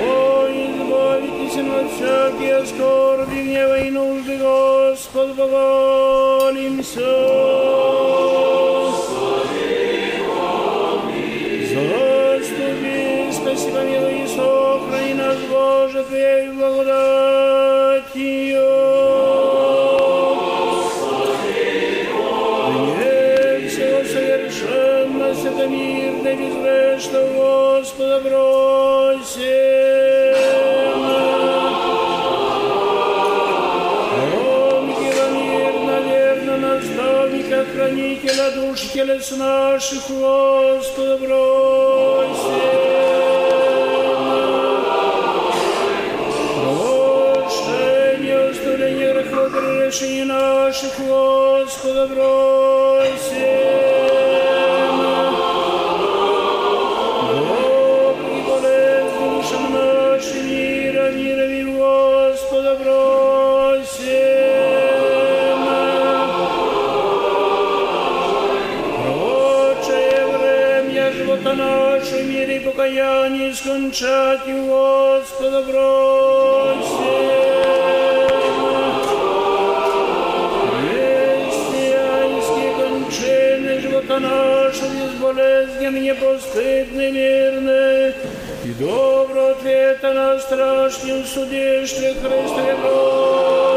О, 0.00 0.48
избавитесь 0.48 1.58
от 1.58 1.92
всякие 1.92 2.66
скорби, 2.66 3.42
гнева 3.42 3.78
и 3.80 3.90
нужды, 3.90 4.38
Господь, 4.38 5.36
помолимся. 5.36 6.98
хранителя 38.47 38.51
душ 38.51 38.83
и 38.83 38.89
телес 38.93 39.31
наших, 39.31 40.09
Господа 40.09 41.17
бросим. 41.17 42.53
Прощение, 47.43 48.49
оставление 48.49 49.13
грехов, 49.13 49.53
решение 49.53 50.25
наших, 50.25 50.99
Господа 50.99 52.07
бросим. 52.07 52.56
венчать 73.88 74.46
Господа 74.46 75.62
бросим. 75.62 77.28
нашим 84.20 84.88
безболезнен, 84.98 86.02
непостыдный, 86.02 87.12
мирный, 87.12 88.14
и 88.64 88.72
доброго 88.80 89.52
ответа 89.52 90.12
на 90.12 90.38
страшном 90.40 91.24
суде, 91.24 91.86
что 91.86 92.00
Христе 92.00 92.76
просим. 92.82 93.68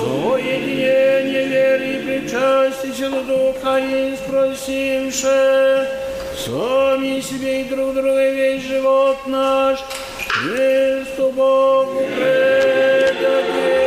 Соединение 0.00 1.44
веры 1.46 1.86
и 1.86 1.98
причастие 2.04 2.92
силу 2.94 3.22
и 3.62 4.16
спросивши, 4.16 5.88
сами 6.34 7.20
себе 7.20 7.60
и 7.60 7.64
друг 7.64 7.92
друга 7.94 8.30
весь 8.30 8.62
живот 8.62 9.18
наш, 9.26 9.80
Христу 10.28 11.30
Богу 11.32 12.00
предадим. 12.16 13.80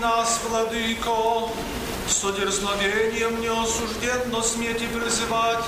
Нас, 0.00 0.40
Владыко, 0.48 1.50
со 2.08 2.32
дерзновением 2.32 3.38
неосужденно 3.42 4.40
смети 4.42 4.86
призывать 4.86 5.66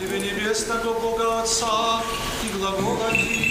Тебе 0.00 0.18
небесного 0.18 0.98
Бога 0.98 1.40
Отца 1.40 2.02
и 2.42 2.58
глаголати. 2.58 3.43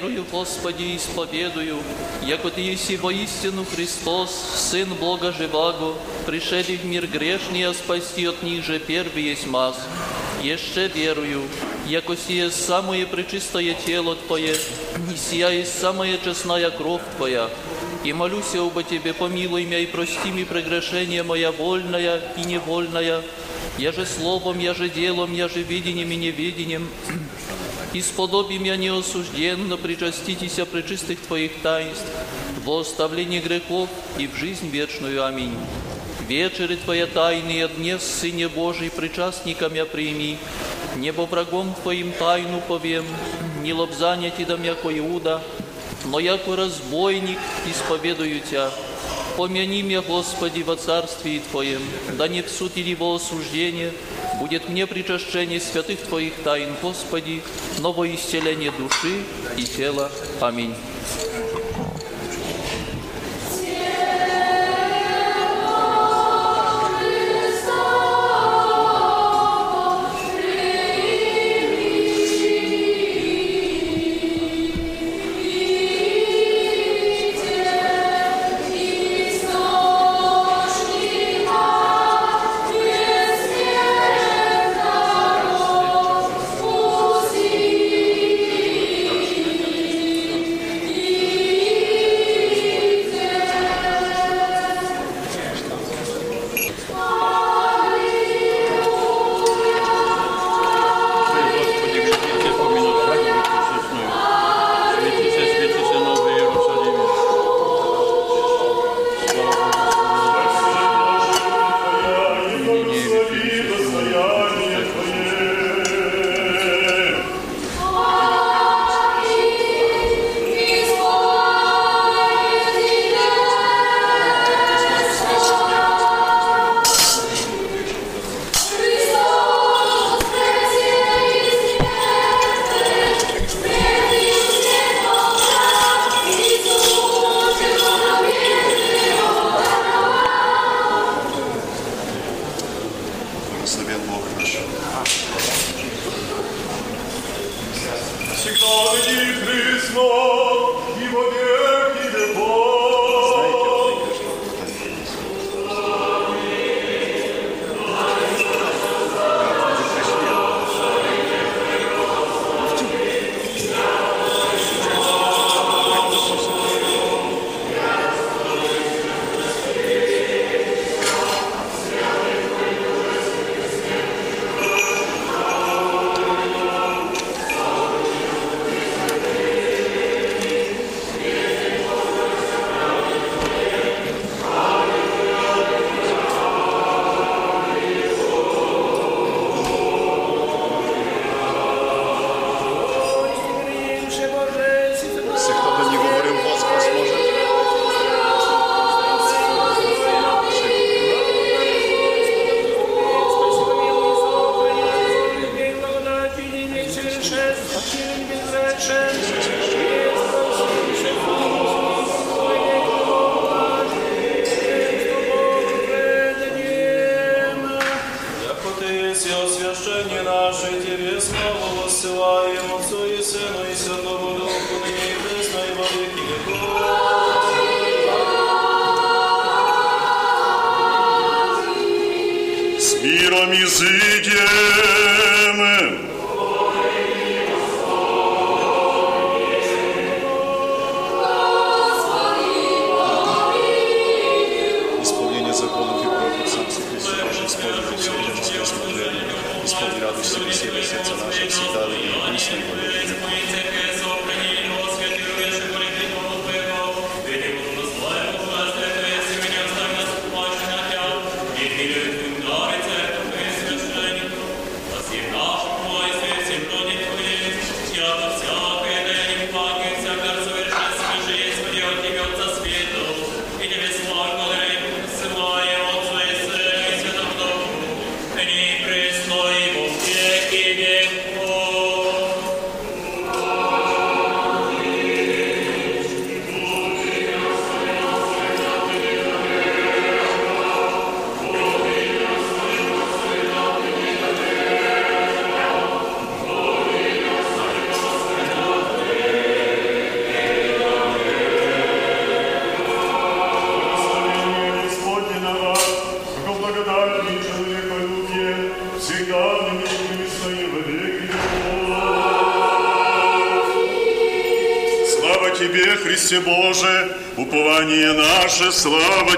Верую, 0.00 0.24
Господи, 0.30 0.96
исповедую, 0.96 1.76
яко 2.22 2.48
Ты 2.48 2.62
еси 2.62 2.96
воистину 2.96 3.66
Христос, 3.66 4.30
Сын 4.56 4.88
Бога 4.94 5.30
Живаго, 5.30 5.94
пришедший 6.24 6.78
в 6.78 6.86
мир 6.86 7.06
грешный, 7.06 7.64
а 7.64 7.74
спасти 7.74 8.24
от 8.24 8.42
них 8.42 8.64
же 8.64 8.78
первый 8.78 9.24
есть 9.24 9.46
мас. 9.46 9.76
Еще 10.42 10.88
верую, 10.88 11.42
яко 11.86 12.16
сие 12.16 12.50
самое 12.50 13.06
пречистое 13.06 13.74
тело 13.74 14.16
Твое, 14.16 14.54
и 14.54 15.16
сия 15.18 15.50
есть 15.50 15.78
самая 15.78 16.16
честная 16.16 16.70
кровь 16.70 17.02
Твоя. 17.18 17.50
И 18.02 18.14
молюсь 18.14 18.54
я 18.54 18.62
оба 18.62 18.82
Тебе, 18.82 19.12
помилуй 19.12 19.66
меня 19.66 19.80
и 19.80 19.86
прости 19.86 20.32
мне 20.32 20.46
прегрешение 20.46 21.24
моя 21.24 21.52
вольная 21.52 22.22
и 22.38 22.44
невольная, 22.46 23.20
я 23.76 23.92
же 23.92 24.06
словом, 24.06 24.60
я 24.60 24.72
же 24.72 24.88
делом, 24.88 25.34
я 25.34 25.48
же 25.48 25.62
видением 25.62 26.10
и 26.10 26.16
невидением, 26.16 26.88
и 27.92 28.00
сподоби 28.00 28.58
меня 28.58 28.76
неосужденно 28.76 29.76
причаститеся 29.76 30.64
пречистых 30.64 31.20
Твоих 31.20 31.60
таинств, 31.62 32.06
во 32.64 32.80
оставление 32.80 33.40
грехов 33.40 33.88
и 34.18 34.26
в 34.26 34.36
жизнь 34.36 34.68
вечную. 34.68 35.24
Аминь. 35.24 35.56
Вечери 36.28 36.76
Твоя 36.76 37.06
тайные 37.06 37.68
днес, 37.68 38.02
Сыне 38.02 38.48
Божий, 38.48 38.90
причастником 38.90 39.74
я 39.74 39.84
прими, 39.84 40.38
небо 40.96 41.22
врагом 41.22 41.74
Твоим 41.82 42.12
тайну 42.12 42.60
повем, 42.68 43.04
не 43.62 43.72
лобзання 43.72 44.30
Ти 44.30 44.44
дам, 44.44 44.64
яко 44.64 44.90
Иуда, 44.92 45.40
но 46.10 46.18
яко 46.18 46.56
разбойник 46.56 47.38
исповедую 47.66 48.40
Тя. 48.40 48.70
Помяни 49.36 49.82
меня, 49.82 50.02
Господи, 50.02 50.62
во 50.62 50.76
царствии 50.76 51.40
Твоем, 51.50 51.80
да 52.18 52.28
не 52.28 52.42
в 52.42 52.50
суд 52.50 52.72
или 52.76 52.94
во 52.94 53.14
осуждение, 53.14 53.92
будет 54.38 54.68
мне 54.68 54.86
причащение 54.86 55.60
святых 55.60 56.00
Твоих 56.00 56.34
тайн, 56.42 56.70
Господи, 56.82 57.42
новое 57.78 58.14
исцеление 58.16 58.72
души 58.72 59.22
и 59.56 59.64
тела. 59.64 60.10
Аминь. 60.40 60.74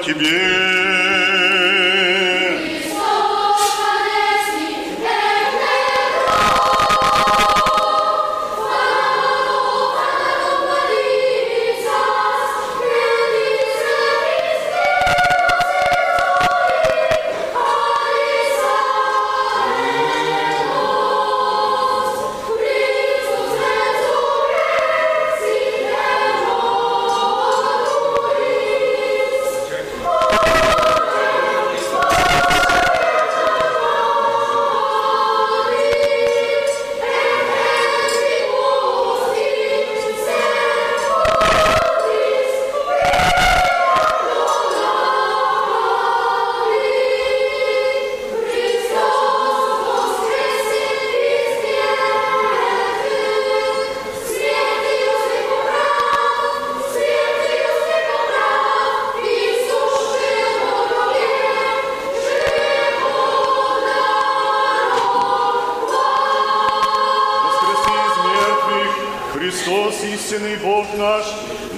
Тебе. 0.05 0.42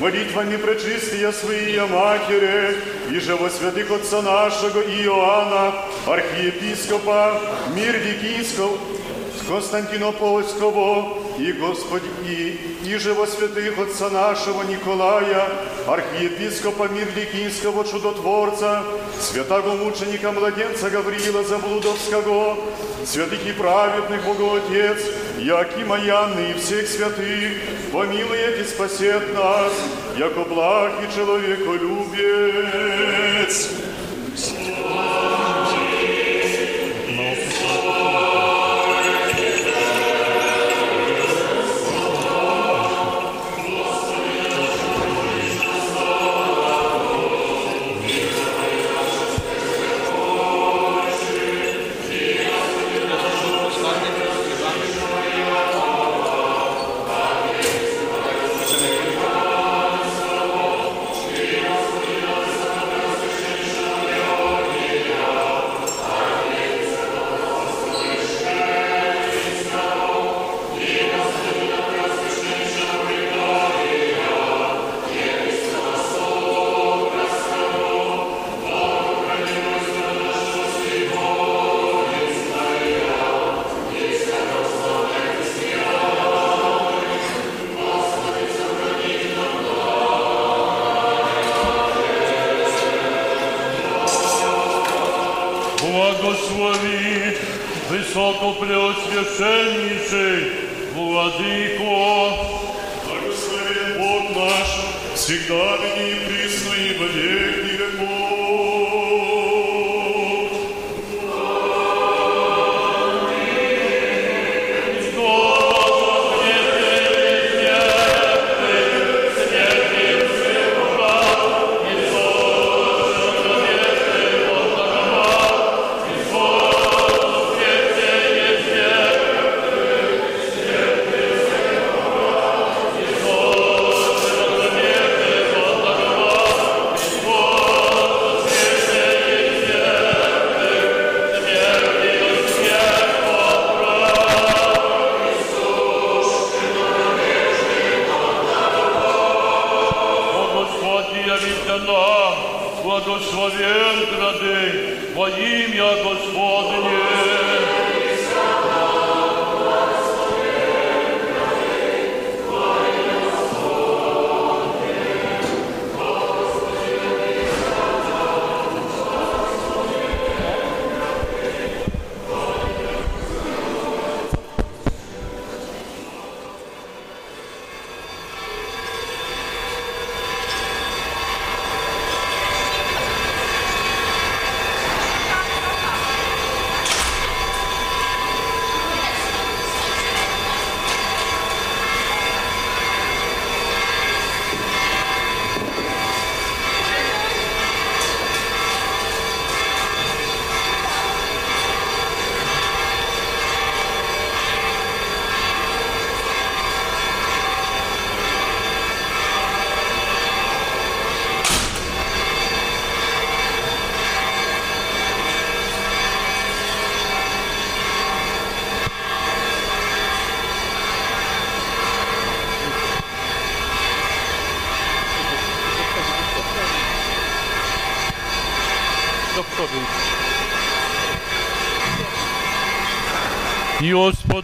Молитвами 0.04 0.56
пречистия 0.56 1.32
Своей 1.32 1.80
Матери, 1.80 2.76
и 3.10 3.18
же 3.20 3.36
во 3.36 3.48
святых 3.48 3.90
Отца 3.90 4.20
нашего 4.20 4.82
Иоанна, 4.82 5.72
архиепископа, 6.06 7.40
мир 7.74 7.96
Константинопольского, 9.48 11.18
и 11.38 11.52
Господи, 11.52 12.04
и, 12.26 12.76
и 12.84 12.98
же 12.98 13.14
во 13.14 13.26
святых 13.26 13.78
Отца 13.78 14.10
нашего 14.10 14.62
Николая, 14.64 15.48
архиепископа 15.86 16.88
Мирликинского 16.88 17.86
чудотворца, 17.86 18.82
святого 19.18 19.74
мученика 19.74 20.32
младенца 20.32 20.90
Гавриила 20.90 21.44
Заблудовского, 21.44 22.58
святых 23.06 23.46
и 23.46 23.52
праведных 23.52 24.22
Богоотец, 24.26 24.98
Якима 25.44 25.98
Янны 25.98 26.52
и 26.52 26.54
всех 26.54 26.88
святых, 26.88 27.52
помилует 27.92 28.60
и 28.60 28.64
спасет 28.64 29.34
нас, 29.34 29.74
яко 30.16 30.42
благ 30.44 30.92
и 31.02 31.14
человеколюбец. 31.14 33.03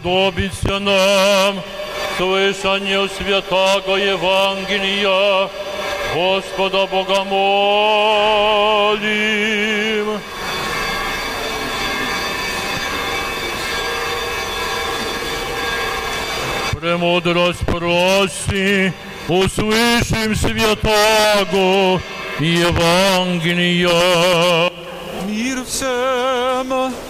усподобится 0.00 0.78
нам 0.78 1.62
слышание 2.16 3.08
святого 3.08 3.96
Евангелия. 3.96 5.48
Господа 6.14 6.86
Бога 6.86 7.24
молим. 7.24 7.76
Премудрость 16.72 17.66
проси, 17.66 18.92
услышим 19.28 20.34
святого 20.36 22.00
Евангелия. 22.38 23.90
Мир 25.26 25.64
всем! 25.64 27.09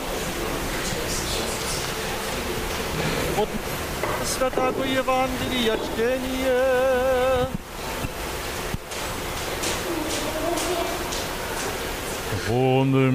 Святого 4.42 4.84
Евангелия 4.84 5.78
чтение. 5.78 7.48
Помним. 12.48 13.14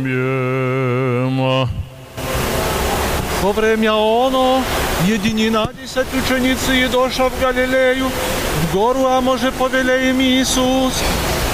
Во 3.43 3.53
время 3.53 3.91
оно 3.91 4.63
единина 5.05 5.69
десять 5.83 6.07
ученицы 6.15 6.85
и 6.85 6.87
доша 6.87 7.29
в 7.29 7.41
Галилею, 7.41 8.09
в 8.09 8.73
гору, 8.73 9.07
а 9.09 9.21
може 9.21 9.51
повелеем 9.51 10.21
Иисус, 10.21 10.95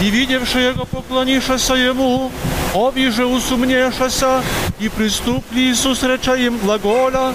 и 0.03 0.11
видевши 0.11 0.59
Его, 0.59 0.85
поклонившися 0.85 1.77
Ему, 1.77 2.31
обиже 2.75 3.25
усумнешася, 3.25 4.43
и 4.81 4.91
приступли 4.91 5.61
Иисус, 5.71 6.03
реча 6.03 6.37
им 6.37 6.59
глаголя, 6.59 7.33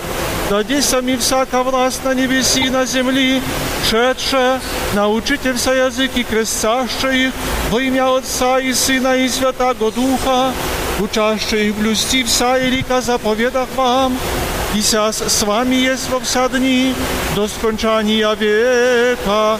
дадися 0.50 1.00
ми 1.00 1.16
всяка 1.16 1.62
власть 1.62 2.04
на 2.04 2.14
небеси 2.14 2.60
и 2.60 2.70
на 2.70 2.86
земли, 2.86 3.40
шедше, 3.90 4.60
научите 4.94 5.52
вся 5.52 5.74
языки 5.74 6.24
крестяще 6.30 7.26
их 7.26 7.32
во 7.70 7.80
имя 7.80 8.16
Отца 8.16 8.60
и 8.60 8.74
Сына 8.74 9.16
и 9.16 9.28
Святаго 9.28 9.90
Духа, 9.90 10.52
учаще 11.00 11.68
их 11.68 11.74
блюсти 11.74 12.22
вся 12.24 12.58
и 12.58 12.70
река 12.70 13.00
заповедах 13.00 13.68
вам, 13.76 14.18
и 14.74 14.82
сяс 14.82 15.22
с 15.26 15.42
вами 15.42 15.76
есть 15.76 16.10
во 16.10 16.20
вся 16.20 16.48
дни 16.48 16.94
до 17.34 17.48
скончания 17.48 18.34
века. 18.34 19.58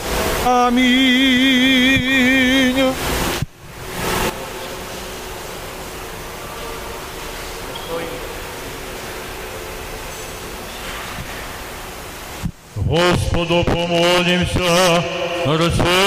Господу 12.87 13.65
помолимся, 13.65 15.05
рассемеси. 15.47 16.03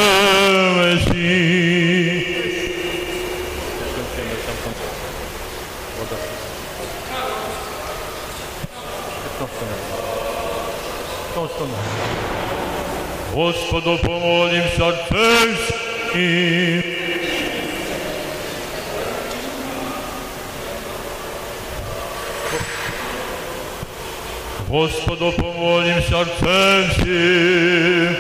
Господу 13.34 13.98
помолимся, 14.02 14.88
Отцевский. 14.88 15.86
Господу 24.71 25.33
помолим 25.33 26.01
сердцем 26.01 26.91
всем. 26.93 28.17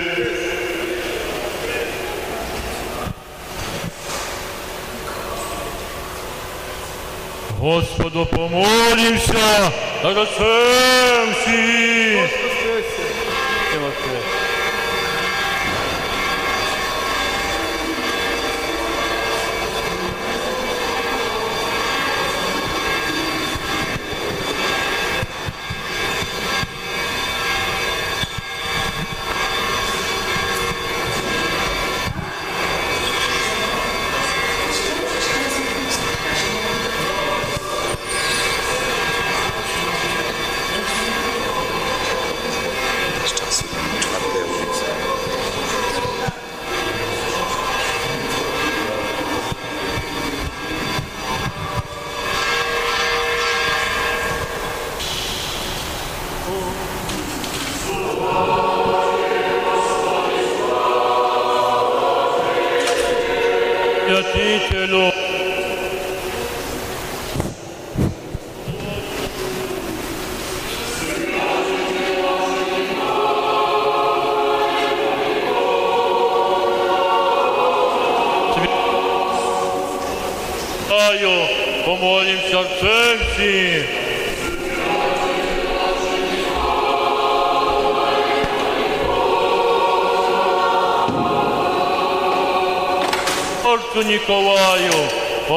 Господу 7.57 8.27
помолимся, 8.27 9.73
сердцем 10.03 11.35
всем. 11.35 12.29
Господи, 13.71 14.40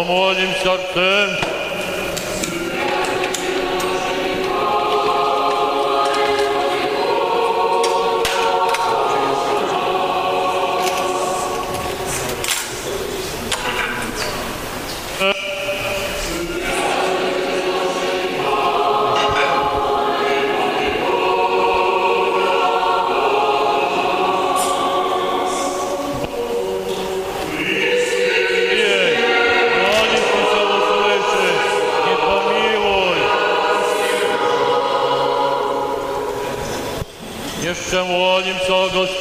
Omuazim 0.04 0.50
çarptım. 0.64 1.53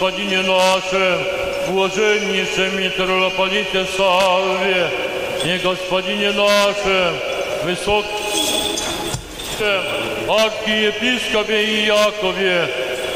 Господине 0.01 0.41
нашем, 0.41 1.22
блаженнейшем 1.69 2.81
митрополите 2.81 3.85
Савве, 3.95 4.89
не 5.45 5.59
Господине 5.59 6.31
нашем, 6.31 7.14
высоком 7.64 8.09
архиепископе 10.27 11.64
и 11.64 11.85
Якове, 11.85 12.68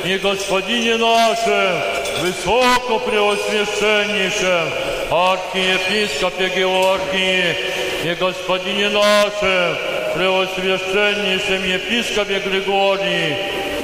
не 0.06 0.20
Господине 0.20 0.98
нашем, 0.98 1.82
высокопреосвященнейшем 2.22 4.70
архиепископе 5.10 6.50
Георгии, 6.56 7.56
не 8.04 8.14
Господине 8.14 8.90
нашем, 8.90 9.78
преосвященнейшем 10.14 11.64
епископе 11.64 12.40
Григории, 12.40 13.36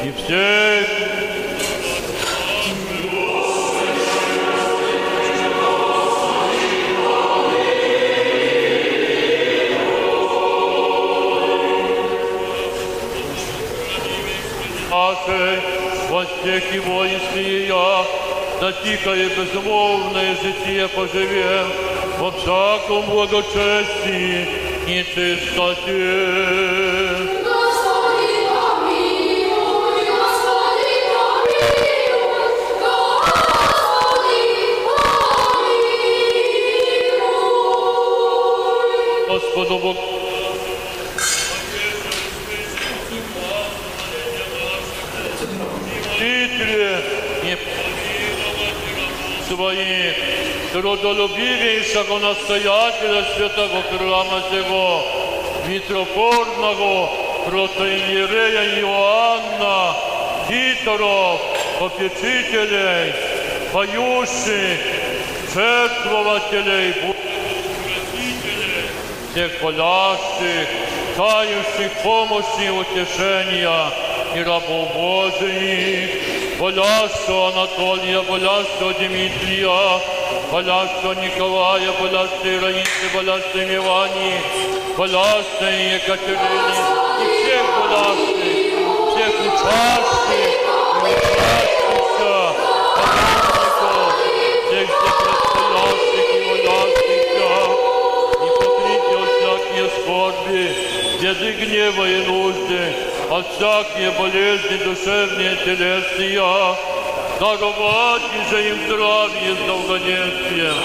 и 0.03 0.11
всех 0.11 1.20
нашей, 15.26 15.60
во 16.10 16.24
стеки 16.24 16.78
воинские 16.78 17.68
я, 17.68 18.04
да 18.60 18.72
тихое 18.72 19.28
безмолвное 19.28 20.36
житие 20.36 20.88
поживем, 20.88 21.66
во 22.18 22.30
всяком 22.30 23.06
благочестии 23.06 24.48
и 24.86 25.04
чистоте. 25.04 26.28
Господу 39.28 39.78
Богу. 39.78 40.11
Трудолюбивейшего 50.72 52.18
настоятеля 52.18 53.24
святого 53.36 53.82
храма 53.82 54.42
сего, 54.50 55.02
митрофорного 55.66 57.10
протоиерея 57.44 58.80
Иоанна, 58.80 59.94
Титоров, 60.48 61.40
попечителей, 61.78 63.12
поющих, 63.72 64.78
жертвователей, 65.54 66.94
всех 69.30 69.62
болящих, 69.62 70.68
тающих 71.16 71.92
помощи 72.02 72.66
и 72.66 72.70
утешения 72.70 73.90
и 74.34 74.42
рабов 74.42 74.94
Божиих, 74.94 76.58
болящего 76.58 77.48
Анатолия, 77.48 78.22
болящего 78.22 78.94
Дмитрия, 78.94 80.00
болящего 80.51 81.13
Николая, 81.13 81.91
болящей 81.99 82.59
Раисы, 82.59 83.07
болящей 83.13 83.75
Ивани, 83.75 84.33
болящей 84.97 85.95
Екатерины, 85.95 86.75
и 87.21 87.27
всех 87.33 87.65
болящих, 87.77 88.37
всех 89.11 89.33
участных, 89.41 90.53
и 91.03 91.15
участников, 91.17 92.55
паломников, 92.95 94.13
всех 94.67 94.87
всех 94.87 94.89
предстоящих 95.21 96.27
и 96.33 96.39
молящихся, 96.47 97.49
и 98.33 98.49
покрытие 98.59 99.17
от 99.23 99.29
всякие 99.37 99.87
скорби, 100.01 100.65
беды, 101.21 101.49
гнева 101.53 102.05
и 102.05 102.25
нужды, 102.25 102.83
от 103.29 103.45
всякие 103.55 104.11
болезни 104.11 104.77
душевные, 104.83 105.55
телесные, 105.65 106.39
же 108.50 108.68
им 108.68 108.76
здравие 108.86 109.56
с 109.56 109.58
долголетием, 109.66 110.76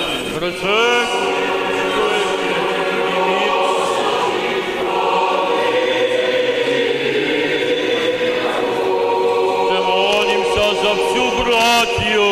молимся 9.83 10.67
за 10.81 10.91
всю 10.95 11.25
братью 11.43 12.27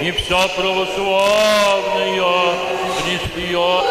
и 0.00 0.10
вся 0.10 0.42
православная 0.56 2.32
христиане. 3.00 3.87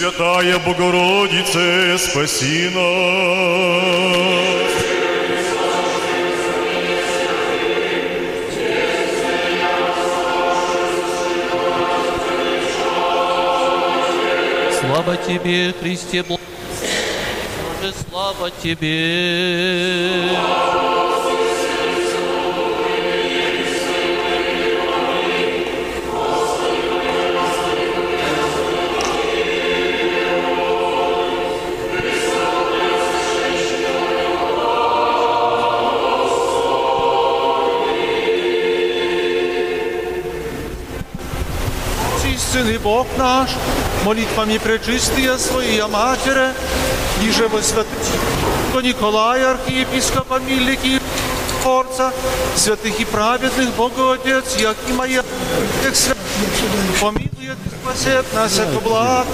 Пресвятая 0.00 0.58
Богородице, 0.60 1.98
спаси 1.98 2.70
нас. 2.70 2.80
Слава 14.80 15.18
Тебе, 15.18 15.74
Христе 15.78 16.22
Боже, 16.22 16.40
слава 18.08 18.50
Тебе. 18.62 20.30
Истинный 42.34 42.78
Бог 42.78 43.06
наш, 43.18 43.50
молитвами 44.04 44.58
пречистия 44.58 45.36
Своя 45.36 45.88
Матери, 45.88 46.52
же 47.30 47.48
во 47.48 47.62
святого 47.62 48.80
Николая, 48.82 49.52
архиепископа 49.52 50.38
Милики, 50.38 51.00
Творца, 51.62 52.12
святых 52.56 52.98
и 53.00 53.04
праведных 53.04 53.74
Богоотец, 53.74 54.56
як 54.58 54.76
и 54.88 54.92
моя, 54.92 55.22
всех 55.80 55.96
святых, 55.96 57.00
помилует 57.00 57.58
и 57.66 57.68
спасет 57.82 58.26
нас, 58.32 58.56
яко 58.56 58.80
благ. 58.80 59.26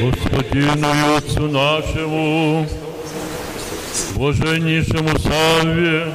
Господину 0.00 0.88
и 0.94 1.16
Отцу 1.16 1.48
нашему, 1.48 2.66
блаженнейшему 4.15 5.17
Савве, 5.19 6.11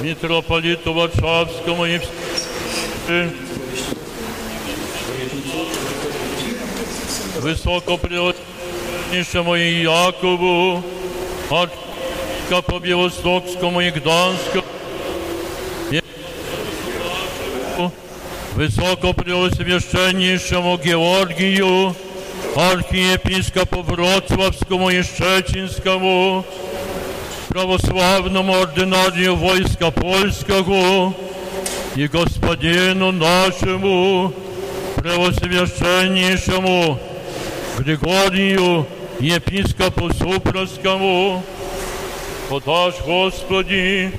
митрополиту 0.00 0.92
Варшавскому 0.92 1.86
и 1.86 1.98
все, 1.98 3.30
высокопреосвященнейшему 7.40 9.56
и 9.56 9.82
Якову, 9.82 10.82
архиепископу 11.50 12.78
Белостокскому 12.78 13.80
и 13.80 13.90
Гданскому, 13.90 14.64
и 15.90 16.00
высокопреосвященнейшему 18.54 20.78
Георгию, 20.78 21.96
архиепископу 22.54 23.82
Вроцлавскому 23.82 24.90
и 24.90 25.02
Щечинскому, 25.02 26.44
православному 27.56 28.54
ординарию 28.54 29.36
войска 29.36 29.90
польского 29.90 31.14
и 31.94 32.08
господину 32.08 33.12
нашему, 33.12 34.32
превосвященнейшему 34.96 36.98
Григорию, 37.78 38.86
епископу 39.20 40.12
Супроскому, 40.12 41.44
подашь, 42.48 42.96
Господи, 43.04 44.10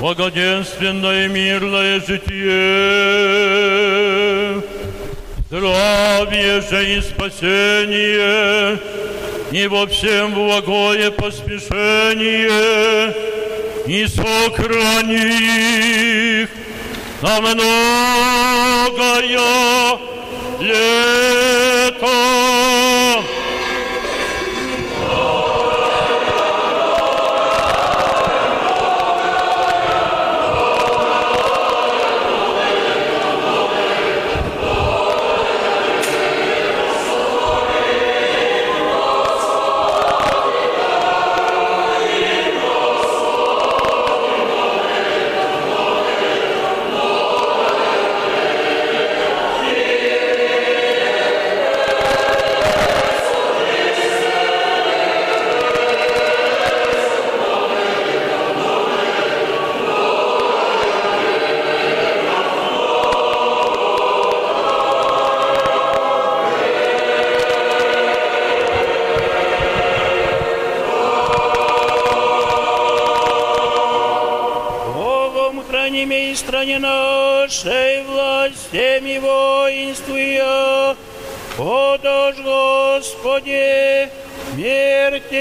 благоденственное 0.00 1.26
и 1.26 1.28
мирное 1.28 2.00
житие, 2.00 2.60
здравие 5.46 6.60
же 6.60 6.96
и 6.96 7.00
спасение, 7.00 8.80
и 9.51 9.67
во 9.67 9.85
всем 9.87 10.33
благое 10.33 11.11
поспешение, 11.11 13.13
и 13.87 14.07
сохрани 14.07 15.15
их 16.43 16.49
на 17.21 17.41
многое 17.41 17.59
лето. 20.59 22.07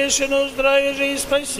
Тишину, 0.08 0.48
здравие 0.48 0.94
же 0.94 1.12
и 1.12 1.18
спасение, 1.18 1.58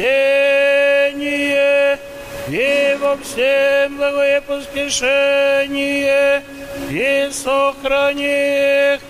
и 2.49 2.97
во 2.99 3.19
всем 3.19 3.99
благое 3.99 4.41
поспешение, 4.41 4.83
и 6.89 7.29
сохрани 7.31 8.95
их 8.95 9.01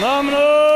на 0.00 0.22
многое 0.22 0.75